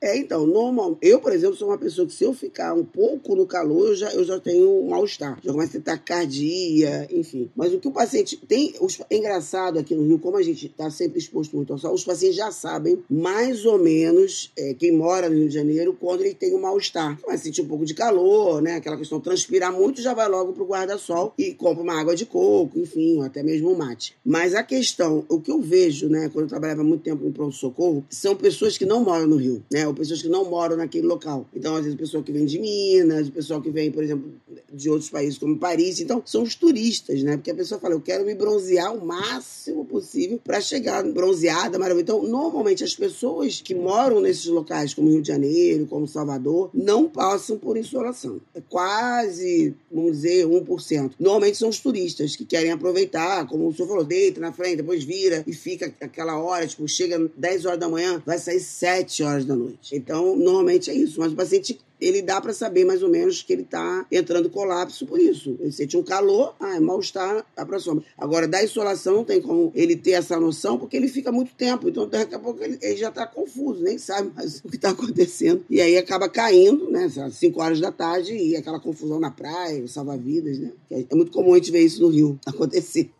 É, 0.00 0.16
então, 0.16 0.46
normal. 0.46 0.98
Eu, 1.00 1.20
por 1.20 1.32
exemplo, 1.32 1.56
sou 1.56 1.68
uma 1.68 1.78
pessoa 1.78 2.06
que 2.06 2.12
se 2.12 2.24
eu 2.24 2.34
ficar 2.34 2.74
um 2.74 2.84
pouco 2.84 3.34
no 3.34 3.46
calor, 3.46 3.88
eu 3.88 3.96
já, 3.96 4.12
eu 4.12 4.24
já 4.24 4.38
tenho 4.38 4.68
um 4.68 4.90
mal-estar. 4.90 5.38
Já 5.42 5.52
começa 5.52 5.70
a 5.70 5.80
ter 5.80 5.80
taquicardia, 5.80 7.08
enfim. 7.10 7.50
Mas 7.56 7.72
o 7.72 7.78
que 7.78 7.88
o 7.88 7.92
paciente 7.92 8.36
tem. 8.36 8.74
Os, 8.80 9.00
é 9.08 9.16
engraçado 9.16 9.78
aqui 9.78 9.94
no 9.94 10.06
Rio, 10.06 10.18
como 10.18 10.36
a 10.36 10.42
gente 10.42 10.66
está 10.66 10.90
sempre 10.90 11.18
exposto 11.18 11.56
muito 11.56 11.72
ao 11.72 11.78
sol, 11.78 11.94
os 11.94 12.04
pacientes 12.04 12.36
já 12.36 12.50
sabem 12.50 13.02
mais 13.08 13.64
ou 13.64 13.78
menos, 13.78 14.52
é, 14.56 14.74
quem 14.74 14.92
mora 14.92 15.28
no 15.28 15.36
Rio 15.36 15.48
de 15.48 15.54
Janeiro, 15.54 15.96
quando 15.98 16.20
ele 16.20 16.34
tem 16.34 16.54
um 16.54 16.60
mal-estar. 16.60 17.18
Vai 17.26 17.38
sentir 17.38 17.62
um 17.62 17.68
pouco 17.68 17.84
de 17.84 17.94
calor, 17.94 18.60
né? 18.60 18.76
Aquela 18.76 18.96
questão 18.96 19.18
de 19.18 19.24
transpirar 19.24 19.72
muito, 19.72 20.02
já 20.02 20.12
vai 20.12 20.28
logo 20.28 20.52
pro 20.52 20.66
guarda-sol 20.66 21.32
e 21.38 21.54
compra 21.54 21.82
uma 21.82 21.98
água 21.98 22.14
de 22.14 22.26
coco, 22.26 22.78
enfim, 22.78 23.22
até 23.22 23.42
mesmo 23.42 23.70
um 23.70 23.76
mate. 23.76 24.16
Mas 24.24 24.54
a 24.54 24.62
questão, 24.62 25.24
o 25.28 25.40
que 25.40 25.50
eu 25.50 25.60
vejo, 25.60 26.08
né, 26.08 26.28
quando 26.32 26.44
eu 26.44 26.48
trabalhava 26.48 26.84
muito 26.84 27.02
tempo 27.02 27.24
no 27.24 27.32
pronto-socorro, 27.32 28.04
são 28.10 28.36
pessoas 28.36 28.76
que 28.76 28.84
não 28.84 29.02
moram 29.02 29.26
no 29.26 29.36
Rio, 29.36 29.62
né? 29.70 29.83
Pessoas 29.92 30.22
que 30.22 30.28
não 30.28 30.48
moram 30.48 30.76
naquele 30.76 31.06
local. 31.06 31.46
Então, 31.54 31.74
às 31.74 31.82
vezes, 31.82 31.94
o 31.94 31.98
pessoal 31.98 32.22
que 32.22 32.32
vem 32.32 32.46
de 32.46 32.58
Minas, 32.58 33.28
pessoal 33.28 33.60
que 33.60 33.70
vem, 33.70 33.90
por 33.90 34.02
exemplo, 34.02 34.32
de 34.72 34.88
outros 34.88 35.10
países 35.10 35.36
como 35.36 35.58
Paris. 35.58 36.00
Então, 36.00 36.22
são 36.24 36.42
os 36.42 36.54
turistas, 36.54 37.22
né? 37.22 37.36
Porque 37.36 37.50
a 37.50 37.54
pessoa 37.54 37.80
fala, 37.80 37.94
eu 37.94 38.00
quero 38.00 38.24
me 38.24 38.34
bronzear 38.34 38.94
o 38.94 39.04
máximo 39.04 39.84
possível 39.84 40.40
para 40.42 40.60
chegar 40.60 41.02
bronzeada, 41.04 41.78
maravilhosa. 41.78 42.02
Então, 42.02 42.22
normalmente, 42.22 42.84
as 42.84 42.94
pessoas 42.94 43.60
que 43.60 43.74
moram 43.74 44.20
nesses 44.20 44.46
locais, 44.46 44.94
como 44.94 45.10
Rio 45.10 45.20
de 45.20 45.28
Janeiro, 45.28 45.86
como 45.86 46.06
Salvador, 46.06 46.70
não 46.72 47.08
passam 47.08 47.58
por 47.58 47.76
insolação. 47.76 48.40
É 48.54 48.60
quase, 48.60 49.74
vamos 49.90 50.12
dizer, 50.12 50.46
1%. 50.46 51.12
Normalmente 51.18 51.58
são 51.58 51.68
os 51.68 51.80
turistas 51.80 52.36
que 52.36 52.44
querem 52.44 52.70
aproveitar, 52.70 53.46
como 53.46 53.68
o 53.68 53.74
senhor 53.74 53.88
falou, 53.88 54.04
deita 54.04 54.40
na 54.40 54.52
frente, 54.52 54.76
depois 54.76 55.04
vira 55.04 55.42
e 55.46 55.52
fica 55.52 55.92
aquela 56.00 56.38
hora, 56.38 56.66
tipo, 56.66 56.86
chega 56.86 57.30
10 57.36 57.64
horas 57.64 57.80
da 57.80 57.88
manhã, 57.88 58.22
vai 58.24 58.38
sair 58.38 58.60
7 58.60 59.22
horas 59.22 59.44
da 59.44 59.56
noite. 59.56 59.73
Então, 59.92 60.36
normalmente 60.36 60.90
é 60.90 60.94
isso. 60.94 61.20
Mas 61.20 61.32
o 61.32 61.36
paciente 61.36 61.78
ele 62.00 62.20
dá 62.20 62.40
para 62.40 62.52
saber 62.52 62.84
mais 62.84 63.02
ou 63.02 63.08
menos 63.08 63.42
que 63.42 63.52
ele 63.52 63.62
está 63.62 64.06
entrando 64.10 64.50
colapso 64.50 65.06
por 65.06 65.18
isso. 65.18 65.56
Ele 65.60 65.72
sente 65.72 65.96
um 65.96 66.02
calor, 66.02 66.54
ah, 66.60 66.76
é 66.76 66.80
mal-estar, 66.80 67.46
para 67.54 67.78
sombra. 67.78 68.04
Agora, 68.18 68.46
da 68.46 68.62
insolação 68.62 69.14
não 69.14 69.24
tem 69.24 69.40
como 69.40 69.72
ele 69.74 69.96
ter 69.96 70.12
essa 70.12 70.38
noção, 70.38 70.78
porque 70.78 70.96
ele 70.96 71.08
fica 71.08 71.32
muito 71.32 71.54
tempo. 71.54 71.88
Então, 71.88 72.06
daqui 72.06 72.34
a 72.34 72.38
pouco 72.38 72.62
ele, 72.62 72.78
ele 72.82 72.96
já 72.96 73.08
está 73.08 73.26
confuso, 73.26 73.82
nem 73.82 73.96
sabe 73.96 74.30
mais 74.34 74.60
o 74.64 74.68
que 74.68 74.76
está 74.76 74.90
acontecendo. 74.90 75.64
E 75.70 75.80
aí 75.80 75.96
acaba 75.96 76.28
caindo, 76.28 76.90
né? 76.90 77.04
Às 77.04 77.34
5 77.36 77.60
horas 77.60 77.80
da 77.80 77.92
tarde 77.92 78.34
e 78.34 78.56
aquela 78.56 78.80
confusão 78.80 79.18
na 79.18 79.30
praia, 79.30 79.86
salva-vidas, 79.86 80.58
né? 80.58 80.72
É 80.90 81.14
muito 81.14 81.32
comum 81.32 81.54
a 81.54 81.56
gente 81.56 81.70
ver 81.70 81.80
isso 81.80 82.02
no 82.02 82.08
Rio 82.08 82.38
acontecer. 82.44 83.10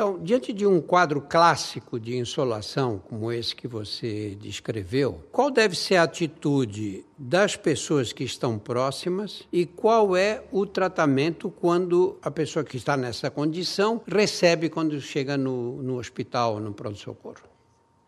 Então, 0.00 0.18
diante 0.18 0.50
de 0.50 0.66
um 0.66 0.80
quadro 0.80 1.20
clássico 1.20 2.00
de 2.00 2.16
insolação 2.16 2.98
como 3.06 3.30
esse 3.30 3.54
que 3.54 3.68
você 3.68 4.34
descreveu, 4.40 5.22
qual 5.30 5.50
deve 5.50 5.76
ser 5.76 5.96
a 5.96 6.04
atitude 6.04 7.04
das 7.18 7.54
pessoas 7.54 8.10
que 8.10 8.24
estão 8.24 8.58
próximas 8.58 9.42
e 9.52 9.66
qual 9.66 10.16
é 10.16 10.42
o 10.50 10.64
tratamento 10.64 11.50
quando 11.50 12.16
a 12.22 12.30
pessoa 12.30 12.64
que 12.64 12.78
está 12.78 12.96
nessa 12.96 13.30
condição 13.30 14.00
recebe 14.06 14.70
quando 14.70 14.98
chega 15.02 15.36
no, 15.36 15.82
no 15.82 15.98
hospital, 15.98 16.58
no 16.60 16.72
pronto-socorro? 16.72 17.42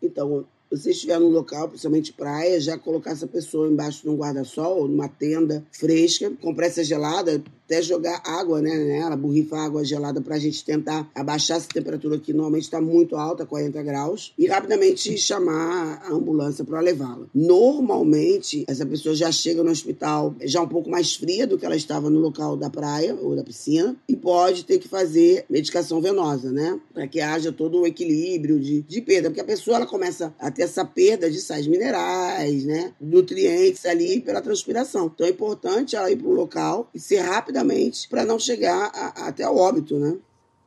Então, 0.01 0.47
você 0.71 0.89
estiver 0.89 1.19
no 1.19 1.29
local, 1.29 1.69
principalmente 1.69 2.11
praia, 2.11 2.59
já 2.59 2.75
colocar 2.75 3.11
essa 3.11 3.27
pessoa 3.27 3.67
embaixo 3.67 4.01
de 4.01 4.09
um 4.09 4.15
guarda-sol 4.15 4.87
numa 4.87 5.07
tenda 5.07 5.63
fresca, 5.71 6.31
compressa 6.41 6.83
gelada, 6.83 7.43
até 7.73 7.81
jogar 7.81 8.21
água 8.23 8.61
né, 8.61 8.75
nela, 8.75 9.15
borrifar 9.15 9.65
água 9.65 9.83
gelada 9.83 10.21
para 10.21 10.35
a 10.35 10.39
gente 10.39 10.63
tentar 10.63 11.09
abaixar 11.15 11.57
essa 11.57 11.67
temperatura 11.67 12.19
que 12.19 12.31
normalmente 12.31 12.63
está 12.63 12.79
muito 12.79 13.15
alta, 13.15 13.45
40 13.45 13.81
graus, 13.81 14.33
e 14.37 14.45
rapidamente 14.45 15.17
chamar 15.17 16.03
a 16.05 16.13
ambulância 16.13 16.63
para 16.63 16.79
levá-la. 16.79 17.25
Normalmente, 17.33 18.63
essa 18.67 18.85
pessoa 18.85 19.15
já 19.15 19.31
chega 19.31 19.63
no 19.63 19.71
hospital 19.71 20.35
já 20.41 20.61
um 20.61 20.67
pouco 20.67 20.89
mais 20.89 21.15
fria 21.15 21.47
do 21.47 21.57
que 21.57 21.65
ela 21.65 21.75
estava 21.75 22.09
no 22.09 22.19
local 22.19 22.55
da 22.55 22.69
praia 22.69 23.15
ou 23.15 23.35
da 23.35 23.43
piscina 23.43 23.95
e 24.07 24.15
pode 24.15 24.65
ter 24.65 24.77
que 24.77 24.87
fazer 24.87 25.45
medicação 25.49 25.99
venosa, 25.99 26.51
né? 26.51 26.79
Para 26.93 27.07
que 27.07 27.21
haja 27.21 27.51
todo 27.51 27.81
o 27.81 27.87
equilíbrio 27.87 28.59
de, 28.59 28.81
de 28.81 29.01
perda, 29.01 29.29
porque 29.29 29.41
a 29.41 29.45
pessoa 29.45 29.77
ela 29.77 29.87
começa 29.87 30.33
a 30.37 30.51
ter 30.51 30.63
essa 30.63 30.85
perda 30.85 31.29
de 31.29 31.41
sais 31.41 31.65
minerais, 31.65 32.65
né? 32.65 32.93
Nutrientes 33.01 33.85
ali 33.85 34.19
pela 34.19 34.41
transpiração. 34.41 35.11
Então 35.13 35.25
é 35.25 35.29
importante 35.29 35.95
ela 35.95 36.11
ir 36.11 36.17
para 36.17 36.27
o 36.27 36.33
local 36.33 36.89
e 36.93 36.99
ser 36.99 37.23
rápida 37.23 37.62
rapidamente 37.63 38.07
para 38.09 38.25
não 38.25 38.37
chegar 38.37 38.91
a, 38.93 39.27
até 39.27 39.47
o 39.47 39.57
óbito, 39.57 39.97
né? 39.97 40.17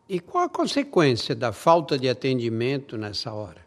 E 0.08 0.18
qual 0.20 0.44
a 0.44 0.48
consequência 0.48 1.34
da 1.34 1.52
falta 1.52 1.98
de 1.98 2.08
atendimento 2.08 2.96
nessa 2.96 3.32
hora? 3.32 3.64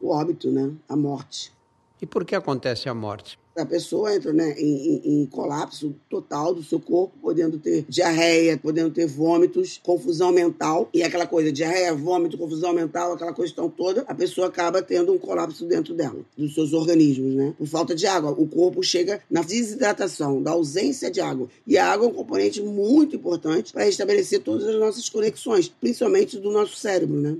O 0.00 0.10
óbito, 0.10 0.50
né? 0.50 0.72
A 0.88 0.96
morte. 0.96 1.52
E 2.00 2.06
por 2.06 2.24
que 2.24 2.34
acontece 2.34 2.88
a 2.88 2.94
morte? 2.94 3.38
A 3.60 3.66
pessoa 3.66 4.14
entra 4.14 4.32
né, 4.32 4.54
em, 4.58 5.22
em, 5.22 5.26
colapso 5.26 5.94
total 6.08 6.54
do 6.54 6.62
seu 6.62 6.80
corpo, 6.80 7.16
podendo 7.20 7.58
ter 7.58 7.84
diarreia, 7.88 8.58
podendo 8.58 8.90
ter 8.90 9.06
vômitos, 9.06 9.80
confusão 9.82 10.32
mental. 10.32 10.88
E 10.92 11.02
aquela 11.02 11.26
coisa, 11.26 11.52
diarreia, 11.52 11.94
vômito, 11.94 12.38
confusão 12.38 12.72
mental, 12.72 13.12
aquela 13.12 13.32
questão 13.32 13.68
toda, 13.68 14.04
a 14.06 14.14
pessoa 14.14 14.48
acaba 14.48 14.82
tendo 14.82 15.12
um 15.12 15.18
colapso 15.18 15.64
dentro 15.64 15.94
dela, 15.94 16.20
dos 16.36 16.54
seus 16.54 16.72
organismos, 16.72 17.34
né? 17.34 17.54
Por 17.56 17.66
falta 17.66 17.94
de 17.94 18.06
água. 18.06 18.30
O 18.30 18.46
corpo 18.46 18.82
chega 18.82 19.20
na 19.30 19.42
desidratação, 19.42 20.42
da 20.42 20.52
ausência 20.52 21.10
de 21.10 21.20
água. 21.20 21.48
E 21.66 21.78
a 21.78 21.90
água 21.90 22.06
é 22.06 22.10
um 22.10 22.14
componente 22.14 22.62
muito 22.62 23.16
importante 23.16 23.72
para 23.72 23.88
estabelecer 23.88 24.40
todas 24.40 24.66
as 24.66 24.76
nossas 24.76 25.08
conexões, 25.08 25.68
principalmente 25.68 26.38
do 26.38 26.50
nosso 26.50 26.76
cérebro, 26.76 27.16
né? 27.16 27.36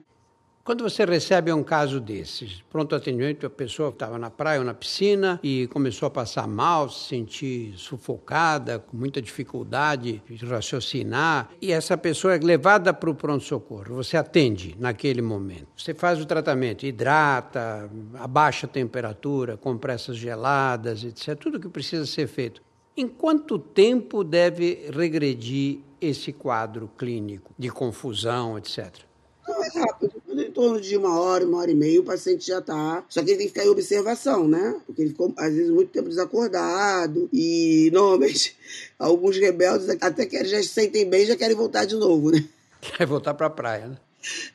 Quando 0.62 0.84
você 0.84 1.06
recebe 1.06 1.50
um 1.52 1.62
caso 1.62 1.98
desses, 1.98 2.62
pronto 2.68 2.94
atendimento, 2.94 3.46
a 3.46 3.50
pessoa 3.50 3.88
estava 3.88 4.18
na 4.18 4.28
praia 4.28 4.58
ou 4.60 4.64
na 4.64 4.74
piscina 4.74 5.40
e 5.42 5.66
começou 5.68 6.06
a 6.06 6.10
passar 6.10 6.46
mal, 6.46 6.90
se 6.90 7.08
sentir 7.08 7.72
sufocada, 7.78 8.78
com 8.78 8.94
muita 8.94 9.22
dificuldade 9.22 10.22
de 10.28 10.44
raciocinar, 10.44 11.48
e 11.62 11.72
essa 11.72 11.96
pessoa 11.96 12.34
é 12.34 12.38
levada 12.38 12.92
para 12.92 13.08
o 13.08 13.14
pronto-socorro. 13.14 13.94
Você 13.94 14.18
atende 14.18 14.76
naquele 14.78 15.22
momento. 15.22 15.66
Você 15.74 15.94
faz 15.94 16.20
o 16.20 16.26
tratamento, 16.26 16.84
hidrata, 16.84 17.90
abaixa 18.14 18.66
a 18.66 18.70
temperatura, 18.70 19.56
compressas 19.56 20.18
geladas, 20.18 21.04
etc. 21.04 21.38
Tudo 21.38 21.58
que 21.58 21.70
precisa 21.70 22.04
ser 22.04 22.26
feito. 22.26 22.62
Em 22.94 23.08
quanto 23.08 23.58
tempo 23.58 24.22
deve 24.22 24.90
regredir 24.92 25.80
esse 25.98 26.34
quadro 26.34 26.90
clínico 26.98 27.54
de 27.58 27.70
confusão, 27.70 28.58
etc? 28.58 29.09
Não 29.50 29.64
é 29.64 29.68
rápido 29.68 30.20
em 30.32 30.50
torno 30.50 30.80
de 30.80 30.96
uma 30.96 31.18
hora, 31.18 31.44
uma 31.44 31.58
hora 31.58 31.70
e 31.70 31.74
meia, 31.74 32.00
o 32.00 32.04
paciente 32.04 32.46
já 32.46 32.58
está. 32.58 33.04
Só 33.08 33.22
que 33.22 33.30
ele 33.30 33.38
tem 33.38 33.46
que 33.46 33.52
ficar 33.52 33.66
em 33.66 33.70
observação, 33.70 34.46
né? 34.48 34.80
Porque 34.86 35.02
ele 35.02 35.10
ficou, 35.10 35.32
às 35.36 35.52
vezes, 35.52 35.70
muito 35.70 35.90
tempo 35.90 36.08
desacordado. 36.08 37.28
E, 37.32 37.90
normalmente, 37.94 38.56
alguns 38.98 39.36
rebeldes, 39.36 39.88
até 40.00 40.26
que 40.26 40.36
eles 40.36 40.50
já 40.50 40.62
se 40.62 40.68
sentem 40.68 41.08
bem, 41.08 41.26
já 41.26 41.36
querem 41.36 41.56
voltar 41.56 41.84
de 41.84 41.96
novo, 41.96 42.30
né? 42.30 42.44
Quer 42.80 43.06
voltar 43.06 43.34
para 43.34 43.46
a 43.46 43.50
praia, 43.50 43.88
né? 43.88 43.96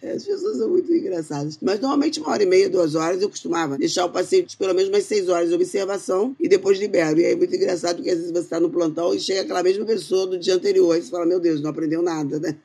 É, 0.01 0.11
as 0.11 0.23
pessoas 0.23 0.57
são 0.57 0.69
muito 0.69 0.93
engraçadas. 0.93 1.57
Mas 1.61 1.79
normalmente 1.79 2.19
uma 2.19 2.29
hora 2.29 2.43
e 2.43 2.45
meia, 2.45 2.69
duas 2.69 2.93
horas, 2.93 3.21
eu 3.21 3.29
costumava 3.29 3.77
deixar 3.77 4.05
o 4.05 4.11
paciente 4.11 4.55
pelo 4.57 4.75
menos 4.75 4.89
umas 4.89 5.05
seis 5.05 5.27
horas 5.27 5.49
de 5.49 5.55
observação 5.55 6.35
e 6.39 6.47
depois 6.47 6.77
libero. 6.77 7.19
E 7.19 7.25
aí 7.25 7.31
é 7.33 7.35
muito 7.35 7.55
engraçado 7.55 7.95
porque 7.95 8.11
às 8.11 8.17
vezes 8.17 8.31
você 8.31 8.39
está 8.39 8.59
no 8.59 8.69
plantão 8.69 9.13
e 9.13 9.19
chega 9.19 9.41
aquela 9.41 9.63
mesma 9.63 9.83
pessoa 9.85 10.27
do 10.27 10.37
dia 10.37 10.53
anterior. 10.53 10.93
Aí 10.93 11.01
você 11.01 11.09
fala, 11.09 11.25
meu 11.25 11.39
Deus, 11.39 11.61
não 11.61 11.71
aprendeu 11.71 12.03
nada, 12.03 12.39
né? 12.39 12.55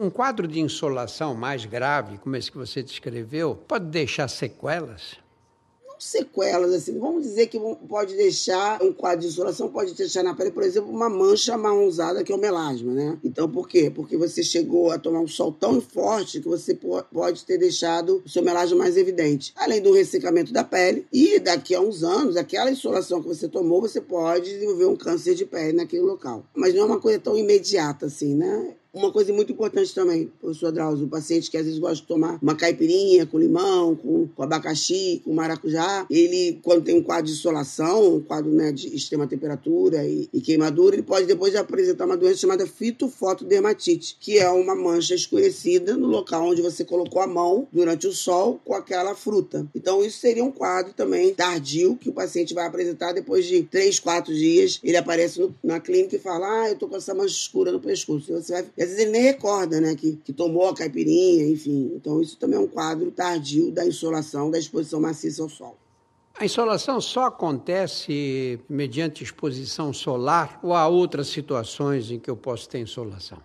Um 0.00 0.10
quadro 0.10 0.46
de 0.46 0.60
insolação 0.60 1.34
mais 1.34 1.64
grave, 1.64 2.18
como 2.18 2.36
esse 2.36 2.52
que 2.52 2.56
você 2.56 2.84
descreveu, 2.84 3.58
pode 3.66 3.86
deixar 3.86 4.28
sequelas? 4.28 5.16
Não 5.84 5.98
sequelas, 5.98 6.72
assim, 6.72 6.96
vamos 7.00 7.24
dizer 7.24 7.48
que 7.48 7.58
pode 7.88 8.14
deixar, 8.14 8.80
um 8.80 8.92
quadro 8.92 9.22
de 9.22 9.26
insolação 9.26 9.68
pode 9.68 9.94
deixar 9.94 10.22
na 10.22 10.36
pele, 10.36 10.52
por 10.52 10.62
exemplo, 10.62 10.88
uma 10.88 11.08
mancha 11.08 11.58
marronzada, 11.58 12.22
que 12.22 12.30
é 12.30 12.34
o 12.36 12.38
melasma, 12.38 12.92
né? 12.92 13.18
Então, 13.24 13.50
por 13.50 13.68
quê? 13.68 13.90
Porque 13.92 14.16
você 14.16 14.40
chegou 14.40 14.92
a 14.92 15.00
tomar 15.00 15.18
um 15.18 15.26
sol 15.26 15.50
tão 15.50 15.80
forte 15.80 16.40
que 16.40 16.48
você 16.48 16.78
pode 17.12 17.44
ter 17.44 17.58
deixado 17.58 18.22
o 18.24 18.28
seu 18.28 18.40
melasma 18.40 18.78
mais 18.78 18.96
evidente. 18.96 19.52
Além 19.56 19.82
do 19.82 19.92
ressecamento 19.92 20.52
da 20.52 20.62
pele, 20.62 21.08
e 21.12 21.40
daqui 21.40 21.74
a 21.74 21.80
uns 21.80 22.04
anos, 22.04 22.36
aquela 22.36 22.70
insolação 22.70 23.20
que 23.20 23.26
você 23.26 23.48
tomou, 23.48 23.80
você 23.80 24.00
pode 24.00 24.48
desenvolver 24.48 24.86
um 24.86 24.96
câncer 24.96 25.34
de 25.34 25.44
pele 25.44 25.72
naquele 25.72 26.02
local. 26.02 26.44
Mas 26.54 26.72
não 26.72 26.82
é 26.82 26.86
uma 26.86 27.00
coisa 27.00 27.18
tão 27.18 27.36
imediata 27.36 28.06
assim, 28.06 28.36
né? 28.36 28.76
Uma 28.92 29.12
coisa 29.12 29.32
muito 29.32 29.52
importante 29.52 29.94
também, 29.94 30.30
professor 30.40 30.72
Drauzio, 30.72 31.06
o 31.06 31.10
paciente 31.10 31.50
que 31.50 31.56
às 31.58 31.64
vezes 31.64 31.78
gosta 31.78 31.96
de 31.96 32.02
tomar 32.04 32.38
uma 32.40 32.54
caipirinha 32.54 33.26
com 33.26 33.38
limão, 33.38 33.94
com, 33.94 34.26
com 34.28 34.42
abacaxi, 34.42 35.20
com 35.24 35.34
maracujá, 35.34 36.06
ele, 36.10 36.58
quando 36.62 36.84
tem 36.84 36.96
um 36.96 37.02
quadro 37.02 37.26
de 37.26 37.32
insolação, 37.32 38.16
um 38.16 38.20
quadro 38.20 38.50
né, 38.50 38.72
de 38.72 38.94
extrema 38.94 39.26
temperatura 39.26 40.06
e, 40.06 40.28
e 40.32 40.40
queimadura, 40.40 40.96
ele 40.96 41.02
pode 41.02 41.26
depois 41.26 41.54
apresentar 41.54 42.06
uma 42.06 42.16
doença 42.16 42.38
chamada 42.38 42.66
fitofotodermatite, 42.66 44.16
que 44.18 44.38
é 44.38 44.48
uma 44.48 44.74
mancha 44.74 45.14
escurecida 45.14 45.94
no 45.96 46.06
local 46.06 46.46
onde 46.46 46.62
você 46.62 46.82
colocou 46.82 47.20
a 47.20 47.26
mão 47.26 47.68
durante 47.70 48.06
o 48.06 48.12
sol 48.12 48.58
com 48.64 48.74
aquela 48.74 49.14
fruta. 49.14 49.66
Então, 49.74 50.02
isso 50.02 50.18
seria 50.18 50.42
um 50.42 50.50
quadro 50.50 50.94
também 50.94 51.34
tardio 51.34 51.96
que 51.96 52.08
o 52.08 52.12
paciente 52.12 52.54
vai 52.54 52.66
apresentar 52.66 53.12
depois 53.12 53.44
de 53.44 53.62
três, 53.64 54.00
quatro 54.00 54.34
dias. 54.34 54.80
Ele 54.82 54.96
aparece 54.96 55.40
no, 55.40 55.54
na 55.62 55.78
clínica 55.78 56.16
e 56.16 56.18
fala: 56.18 56.62
Ah, 56.62 56.70
eu 56.70 56.76
tô 56.76 56.88
com 56.88 56.96
essa 56.96 57.14
mancha 57.14 57.34
escura 57.34 57.70
no 57.70 57.80
pescoço. 57.80 58.32
Você 58.32 58.52
vai 58.52 58.66
e 58.78 58.82
às 58.82 58.90
vezes 58.90 59.02
ele 59.02 59.10
nem 59.10 59.22
recorda, 59.22 59.80
né, 59.80 59.96
que, 59.96 60.14
que 60.24 60.32
tomou 60.32 60.68
a 60.68 60.74
caipirinha, 60.74 61.48
enfim. 61.48 61.90
Então 61.96 62.22
isso 62.22 62.38
também 62.38 62.56
é 62.56 62.62
um 62.62 62.68
quadro 62.68 63.10
tardio 63.10 63.72
da 63.72 63.84
insolação, 63.84 64.52
da 64.52 64.58
exposição 64.58 65.00
maciça 65.00 65.42
ao 65.42 65.48
sol. 65.48 65.76
A 66.38 66.44
insolação 66.44 67.00
só 67.00 67.24
acontece 67.24 68.60
mediante 68.68 69.24
exposição 69.24 69.92
solar 69.92 70.60
ou 70.62 70.72
há 70.72 70.86
outras 70.86 71.26
situações 71.26 72.12
em 72.12 72.20
que 72.20 72.30
eu 72.30 72.36
posso 72.36 72.68
ter 72.68 72.78
insolação? 72.78 73.42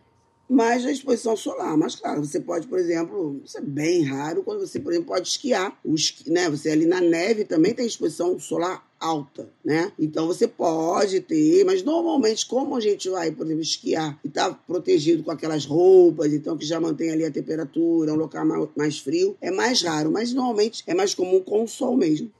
mais 0.48 0.86
a 0.86 0.92
exposição 0.92 1.36
solar. 1.36 1.76
Mas, 1.76 1.96
claro, 1.96 2.24
você 2.24 2.40
pode, 2.40 2.68
por 2.68 2.78
exemplo, 2.78 3.42
isso 3.44 3.58
é 3.58 3.62
bem 3.62 4.04
raro, 4.04 4.44
quando 4.44 4.60
você, 4.60 4.80
por 4.80 4.92
exemplo, 4.92 5.08
pode 5.08 5.28
esquiar. 5.28 5.80
O 5.84 5.96
esqui, 5.96 6.30
né? 6.30 6.48
Você 6.50 6.70
ali 6.70 6.86
na 6.86 7.02
neve 7.02 7.44
também 7.44 7.74
tem 7.74 7.88
exposição 7.88 8.38
solar 8.38 8.86
alta, 9.04 9.50
né? 9.64 9.92
Então 10.00 10.26
você 10.26 10.48
pode 10.48 11.20
ter, 11.20 11.66
mas 11.66 11.84
normalmente, 11.84 12.46
como 12.46 12.76
a 12.78 12.80
gente 12.80 13.10
vai, 13.10 13.32
por 13.32 13.46
exemplo, 13.46 13.62
esquiar 13.62 14.18
e 14.24 14.28
está 14.28 14.52
protegido 14.52 15.24
com 15.24 15.32
aquelas 15.32 15.66
roupas, 15.66 16.32
então 16.32 16.58
que 16.58 16.66
já 16.66 16.80
mantém 16.80 17.12
ali 17.12 17.26
a 17.26 17.32
temperatura, 17.32 18.14
um 18.14 18.18
local 18.18 18.46
mais 18.76 19.00
frio, 19.00 19.36
é 19.42 19.52
mais 19.52 19.82
raro, 19.82 20.10
mas 20.12 20.34
normalmente 20.34 20.84
é 20.88 20.94
mais 20.94 21.14
comum 21.14 21.42
com 21.42 21.64
o 21.64 21.68
sol 21.68 21.98
mesmo. 21.98 22.32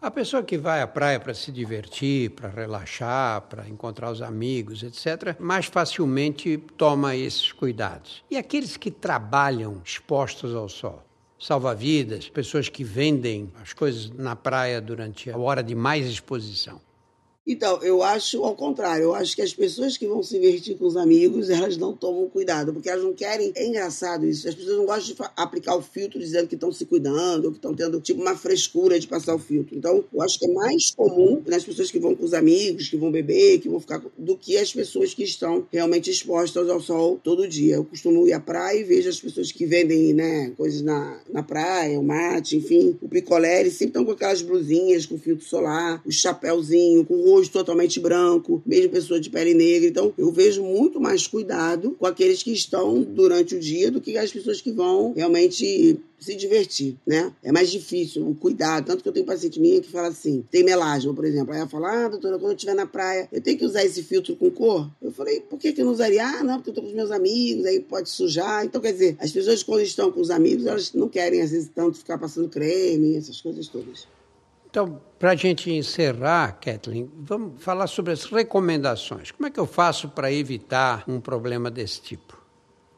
A 0.00 0.10
pessoa 0.10 0.42
que 0.42 0.58
vai 0.58 0.82
à 0.82 0.86
praia 0.86 1.18
para 1.18 1.32
se 1.32 1.50
divertir, 1.50 2.30
para 2.32 2.50
relaxar, 2.50 3.40
para 3.48 3.66
encontrar 3.66 4.12
os 4.12 4.20
amigos, 4.20 4.82
etc., 4.82 5.34
mais 5.40 5.64
facilmente 5.64 6.62
toma 6.76 7.16
esses 7.16 7.50
cuidados. 7.52 8.22
E 8.30 8.36
aqueles 8.36 8.76
que 8.76 8.90
trabalham 8.90 9.80
expostos 9.82 10.54
ao 10.54 10.68
sol? 10.68 11.02
Salva-vidas, 11.44 12.30
pessoas 12.30 12.70
que 12.70 12.82
vendem 12.82 13.52
as 13.60 13.74
coisas 13.74 14.08
na 14.08 14.34
praia 14.34 14.80
durante 14.80 15.30
a 15.30 15.36
hora 15.36 15.62
de 15.62 15.74
mais 15.74 16.06
exposição. 16.06 16.80
Então, 17.46 17.82
eu 17.82 18.02
acho 18.02 18.42
ao 18.42 18.54
contrário. 18.54 19.04
Eu 19.04 19.14
acho 19.14 19.36
que 19.36 19.42
as 19.42 19.52
pessoas 19.52 19.96
que 19.96 20.06
vão 20.06 20.22
se 20.22 20.38
divertir 20.38 20.76
com 20.76 20.86
os 20.86 20.96
amigos, 20.96 21.50
elas 21.50 21.76
não 21.76 21.94
tomam 21.94 22.28
cuidado, 22.28 22.72
porque 22.72 22.88
elas 22.88 23.04
não 23.04 23.12
querem. 23.12 23.52
É 23.54 23.66
engraçado 23.66 24.26
isso. 24.26 24.48
As 24.48 24.54
pessoas 24.54 24.78
não 24.78 24.86
gostam 24.86 25.14
de 25.14 25.32
aplicar 25.36 25.76
o 25.76 25.82
filtro 25.82 26.18
dizendo 26.18 26.48
que 26.48 26.54
estão 26.54 26.72
se 26.72 26.86
cuidando, 26.86 27.50
que 27.50 27.58
estão 27.58 27.74
tendo 27.74 28.00
tipo 28.00 28.20
uma 28.20 28.36
frescura 28.36 28.98
de 28.98 29.06
passar 29.06 29.34
o 29.34 29.38
filtro. 29.38 29.76
Então, 29.76 30.04
eu 30.12 30.22
acho 30.22 30.38
que 30.38 30.46
é 30.46 30.52
mais 30.52 30.94
comum 30.94 31.42
nas 31.46 31.64
pessoas 31.64 31.90
que 31.90 31.98
vão 31.98 32.14
com 32.14 32.24
os 32.24 32.32
amigos, 32.32 32.88
que 32.88 32.96
vão 32.96 33.10
beber, 33.10 33.60
que 33.60 33.68
vão 33.68 33.80
ficar. 33.80 34.02
do 34.16 34.36
que 34.36 34.56
as 34.56 34.72
pessoas 34.72 35.12
que 35.12 35.22
estão 35.22 35.66
realmente 35.70 36.10
expostas 36.10 36.68
ao 36.68 36.80
sol 36.80 37.20
todo 37.22 37.46
dia. 37.46 37.76
Eu 37.76 37.84
costumo 37.84 38.26
ir 38.26 38.32
à 38.32 38.40
praia 38.40 38.78
e 38.78 38.84
vejo 38.84 39.08
as 39.08 39.20
pessoas 39.20 39.52
que 39.52 39.66
vendem, 39.66 40.14
né, 40.14 40.52
coisas 40.56 40.80
na, 40.80 41.20
na 41.30 41.42
praia, 41.42 41.98
o 42.00 42.04
mate, 42.04 42.56
enfim, 42.56 42.96
o 43.02 43.08
picolé, 43.08 43.60
eles 43.60 43.74
sempre 43.74 43.88
estão 43.88 44.04
com 44.04 44.12
aquelas 44.12 44.42
blusinhas 44.42 45.06
com 45.06 45.18
filtro 45.18 45.44
solar, 45.44 46.02
o 46.06 46.12
chapéuzinho, 46.12 47.04
com 47.04 47.14
o 47.14 47.33
rosto 47.34 47.52
totalmente 47.52 48.00
branco, 48.00 48.62
mesmo 48.64 48.90
pessoa 48.90 49.20
de 49.20 49.30
pele 49.30 49.54
negra. 49.54 49.88
Então, 49.88 50.12
eu 50.16 50.30
vejo 50.30 50.62
muito 50.62 51.00
mais 51.00 51.26
cuidado 51.26 51.96
com 51.98 52.06
aqueles 52.06 52.42
que 52.42 52.52
estão 52.52 53.02
durante 53.02 53.54
o 53.54 53.60
dia 53.60 53.90
do 53.90 54.00
que 54.00 54.16
as 54.16 54.32
pessoas 54.32 54.60
que 54.60 54.70
vão 54.70 55.12
realmente 55.14 55.98
se 56.18 56.34
divertir, 56.34 56.96
né? 57.06 57.32
É 57.42 57.52
mais 57.52 57.70
difícil 57.70 58.26
o 58.26 58.34
cuidado. 58.34 58.86
Tanto 58.86 59.02
que 59.02 59.08
eu 59.08 59.12
tenho 59.12 59.26
paciente 59.26 59.60
minha 59.60 59.80
que 59.80 59.88
fala 59.88 60.08
assim, 60.08 60.44
tem 60.50 60.64
melasma, 60.64 61.12
por 61.12 61.24
exemplo. 61.24 61.52
Aí 61.52 61.58
ela 61.58 61.68
fala, 61.68 62.06
ah, 62.06 62.08
doutora, 62.08 62.38
quando 62.38 62.52
eu 62.52 62.56
estiver 62.56 62.74
na 62.74 62.86
praia, 62.86 63.28
eu 63.30 63.40
tenho 63.40 63.58
que 63.58 63.64
usar 63.64 63.84
esse 63.84 64.02
filtro 64.02 64.34
com 64.36 64.50
cor? 64.50 64.90
Eu 65.02 65.12
falei, 65.12 65.40
por 65.40 65.58
que, 65.58 65.72
que 65.72 65.82
eu 65.82 65.84
não 65.84 65.92
usaria? 65.92 66.24
Ah, 66.26 66.42
não, 66.42 66.56
porque 66.56 66.70
eu 66.70 66.74
tô 66.74 66.80
com 66.80 66.88
os 66.88 66.94
meus 66.94 67.10
amigos, 67.10 67.66
aí 67.66 67.80
pode 67.80 68.08
sujar. 68.08 68.64
Então, 68.64 68.80
quer 68.80 68.92
dizer, 68.92 69.16
as 69.18 69.30
pessoas 69.30 69.62
quando 69.62 69.82
estão 69.82 70.10
com 70.10 70.20
os 70.20 70.30
amigos, 70.30 70.66
elas 70.66 70.92
não 70.94 71.08
querem, 71.08 71.42
às 71.42 71.50
vezes, 71.50 71.70
tanto 71.74 71.98
ficar 71.98 72.16
passando 72.16 72.48
creme, 72.48 73.16
essas 73.16 73.40
coisas 73.40 73.68
todas. 73.68 74.06
Então, 74.74 75.00
para 75.20 75.30
a 75.30 75.36
gente 75.36 75.70
encerrar, 75.70 76.58
Kathleen, 76.60 77.08
vamos 77.16 77.62
falar 77.62 77.86
sobre 77.86 78.10
as 78.10 78.24
recomendações. 78.24 79.30
Como 79.30 79.46
é 79.46 79.50
que 79.52 79.60
eu 79.60 79.66
faço 79.66 80.08
para 80.08 80.32
evitar 80.32 81.04
um 81.06 81.20
problema 81.20 81.70
desse 81.70 82.02
tipo? 82.02 82.36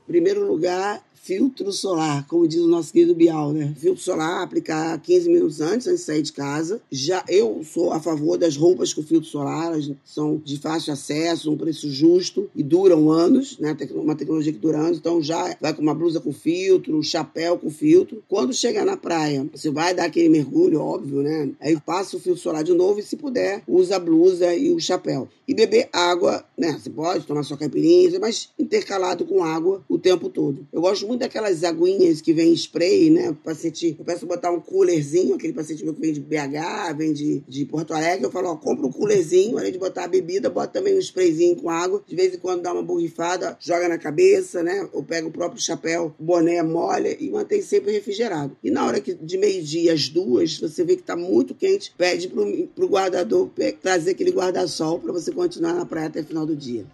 Em 0.08 0.12
primeiro 0.12 0.46
lugar, 0.46 1.04
filtro 1.26 1.72
solar, 1.72 2.24
como 2.28 2.46
diz 2.46 2.60
o 2.60 2.68
nosso 2.68 2.92
querido 2.92 3.12
Bial, 3.12 3.52
né? 3.52 3.74
Filtro 3.76 4.00
solar, 4.00 4.44
aplicar 4.44 4.96
15 5.00 5.28
minutos 5.28 5.60
antes, 5.60 5.88
antes 5.88 6.00
de 6.00 6.06
sair 6.06 6.22
de 6.22 6.32
casa. 6.32 6.80
Já 6.88 7.24
eu 7.28 7.62
sou 7.64 7.92
a 7.92 7.98
favor 7.98 8.38
das 8.38 8.56
roupas 8.56 8.94
com 8.94 9.02
filtro 9.02 9.28
solar, 9.28 9.72
elas 9.72 9.90
são 10.04 10.40
de 10.44 10.56
fácil 10.58 10.92
acesso, 10.92 11.50
um 11.50 11.56
preço 11.56 11.90
justo 11.90 12.48
e 12.54 12.62
duram 12.62 13.10
anos, 13.10 13.58
né? 13.58 13.76
Uma 13.92 14.14
tecnologia 14.14 14.52
que 14.52 14.58
dura 14.58 14.78
anos, 14.78 14.98
então 14.98 15.20
já 15.20 15.56
vai 15.60 15.74
com 15.74 15.82
uma 15.82 15.94
blusa 15.94 16.20
com 16.20 16.32
filtro, 16.32 16.96
um 16.96 17.02
chapéu 17.02 17.58
com 17.58 17.70
filtro. 17.70 18.22
Quando 18.28 18.52
chegar 18.52 18.84
na 18.84 18.96
praia, 18.96 19.44
você 19.52 19.68
vai 19.68 19.94
dar 19.94 20.04
aquele 20.04 20.28
mergulho, 20.28 20.80
óbvio, 20.80 21.22
né? 21.22 21.50
Aí 21.60 21.76
passa 21.80 22.16
o 22.16 22.20
filtro 22.20 22.40
solar 22.40 22.62
de 22.62 22.72
novo 22.72 23.00
e, 23.00 23.02
se 23.02 23.16
puder, 23.16 23.64
usa 23.66 23.96
a 23.96 23.98
blusa 23.98 24.54
e 24.54 24.70
o 24.70 24.78
chapéu. 24.78 25.28
E 25.48 25.54
beber 25.54 25.88
água, 25.92 26.44
né? 26.56 26.78
Você 26.80 26.90
pode 26.90 27.26
tomar 27.26 27.42
sua 27.42 27.56
caipirinha, 27.56 28.20
mas 28.20 28.50
intercalado 28.56 29.24
com 29.24 29.42
água 29.42 29.82
o 29.88 29.98
tempo 29.98 30.28
todo. 30.28 30.66
Eu 30.72 30.80
gosto 30.80 31.06
muito 31.06 31.15
daquelas 31.16 31.64
aguinhas 31.64 32.20
que 32.20 32.32
vem 32.32 32.52
spray, 32.52 33.10
né? 33.10 33.30
O 33.30 33.34
paciente, 33.34 33.96
eu 33.98 34.04
peço 34.04 34.26
botar 34.26 34.50
um 34.50 34.60
coolerzinho, 34.60 35.34
aquele 35.34 35.52
paciente 35.52 35.84
meu 35.84 35.94
que 35.94 36.00
vem 36.00 36.12
de 36.12 36.20
BH, 36.20 36.96
vem 36.96 37.12
de, 37.12 37.42
de 37.48 37.64
Porto 37.64 37.94
Alegre, 37.94 38.24
eu 38.24 38.30
falo, 38.30 38.48
ó, 38.48 38.56
compra 38.56 38.86
um 38.86 38.92
coolerzinho, 38.92 39.58
além 39.58 39.72
de 39.72 39.78
botar 39.78 40.04
a 40.04 40.08
bebida, 40.08 40.50
bota 40.50 40.78
também 40.78 40.94
um 40.94 40.98
sprayzinho 40.98 41.56
com 41.56 41.70
água, 41.70 42.02
de 42.06 42.14
vez 42.14 42.34
em 42.34 42.38
quando 42.38 42.62
dá 42.62 42.72
uma 42.72 42.82
borrifada, 42.82 43.56
joga 43.60 43.88
na 43.88 43.98
cabeça, 43.98 44.62
né? 44.62 44.88
Ou 44.92 45.02
pega 45.02 45.26
o 45.26 45.30
próprio 45.30 45.60
chapéu, 45.60 46.14
boné, 46.18 46.62
molha 46.62 47.16
e 47.18 47.30
mantém 47.30 47.62
sempre 47.62 47.92
refrigerado. 47.92 48.56
E 48.62 48.70
na 48.70 48.86
hora 48.86 49.00
que 49.00 49.14
de 49.14 49.38
meio-dia 49.38 49.92
às 49.92 50.08
duas, 50.08 50.58
você 50.58 50.84
vê 50.84 50.96
que 50.96 51.02
tá 51.02 51.16
muito 51.16 51.54
quente, 51.54 51.92
pede 51.96 52.28
pro, 52.28 52.66
pro 52.74 52.88
guardador 52.88 53.50
trazer 53.80 54.12
aquele 54.12 54.30
guarda-sol 54.30 54.98
para 54.98 55.12
você 55.12 55.32
continuar 55.32 55.74
na 55.74 55.86
praia 55.86 56.08
até 56.08 56.20
o 56.20 56.24
final 56.24 56.46
do 56.46 56.54
dia. 56.54 56.84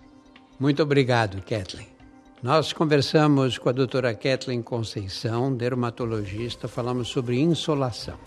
Muito 0.59 0.83
obrigado, 0.83 1.43
Kathleen. 1.43 1.89
Nós 2.43 2.73
conversamos 2.73 3.57
com 3.57 3.69
a 3.69 3.73
doutora 3.73 4.13
Kathleen 4.15 4.63
Conceição, 4.63 5.55
dermatologista, 5.55 6.67
falamos 6.67 7.07
sobre 7.07 7.39
insolação. 7.39 8.19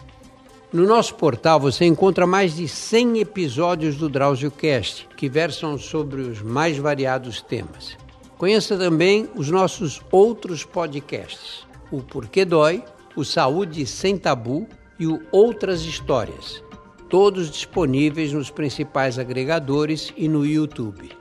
No 0.72 0.88
nosso 0.88 1.16
portal 1.16 1.60
você 1.60 1.84
encontra 1.84 2.26
mais 2.26 2.56
de 2.56 2.66
100 2.66 3.20
episódios 3.20 3.98
do 3.98 4.08
DrauzioCast, 4.08 5.10
que 5.18 5.28
versam 5.28 5.78
sobre 5.78 6.22
os 6.22 6.42
mais 6.42 6.78
variados 6.78 7.42
temas. 7.42 7.98
Conheça 8.38 8.78
também 8.78 9.28
os 9.36 9.50
nossos 9.50 10.02
outros 10.10 10.64
podcasts, 10.64 11.68
o 11.92 12.02
Porquê 12.02 12.46
Dói, 12.46 12.86
o 13.18 13.26
Saúde 13.26 13.86
Sem 13.86 14.18
Tabu 14.18 14.66
e 14.98 15.08
o 15.08 15.22
Outras 15.30 15.82
Histórias, 15.82 16.64
todos 17.10 17.52
disponíveis 17.52 18.32
nos 18.32 18.50
principais 18.50 19.20
agregadores 19.20 20.14
e 20.16 20.30
no 20.30 20.46
YouTube. 20.46 21.12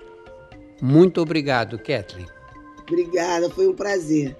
Muito 0.80 1.20
obrigado, 1.20 1.76
Kathleen. 1.76 2.33
Obrigada, 2.86 3.50
foi 3.50 3.66
um 3.68 3.74
prazer. 3.74 4.36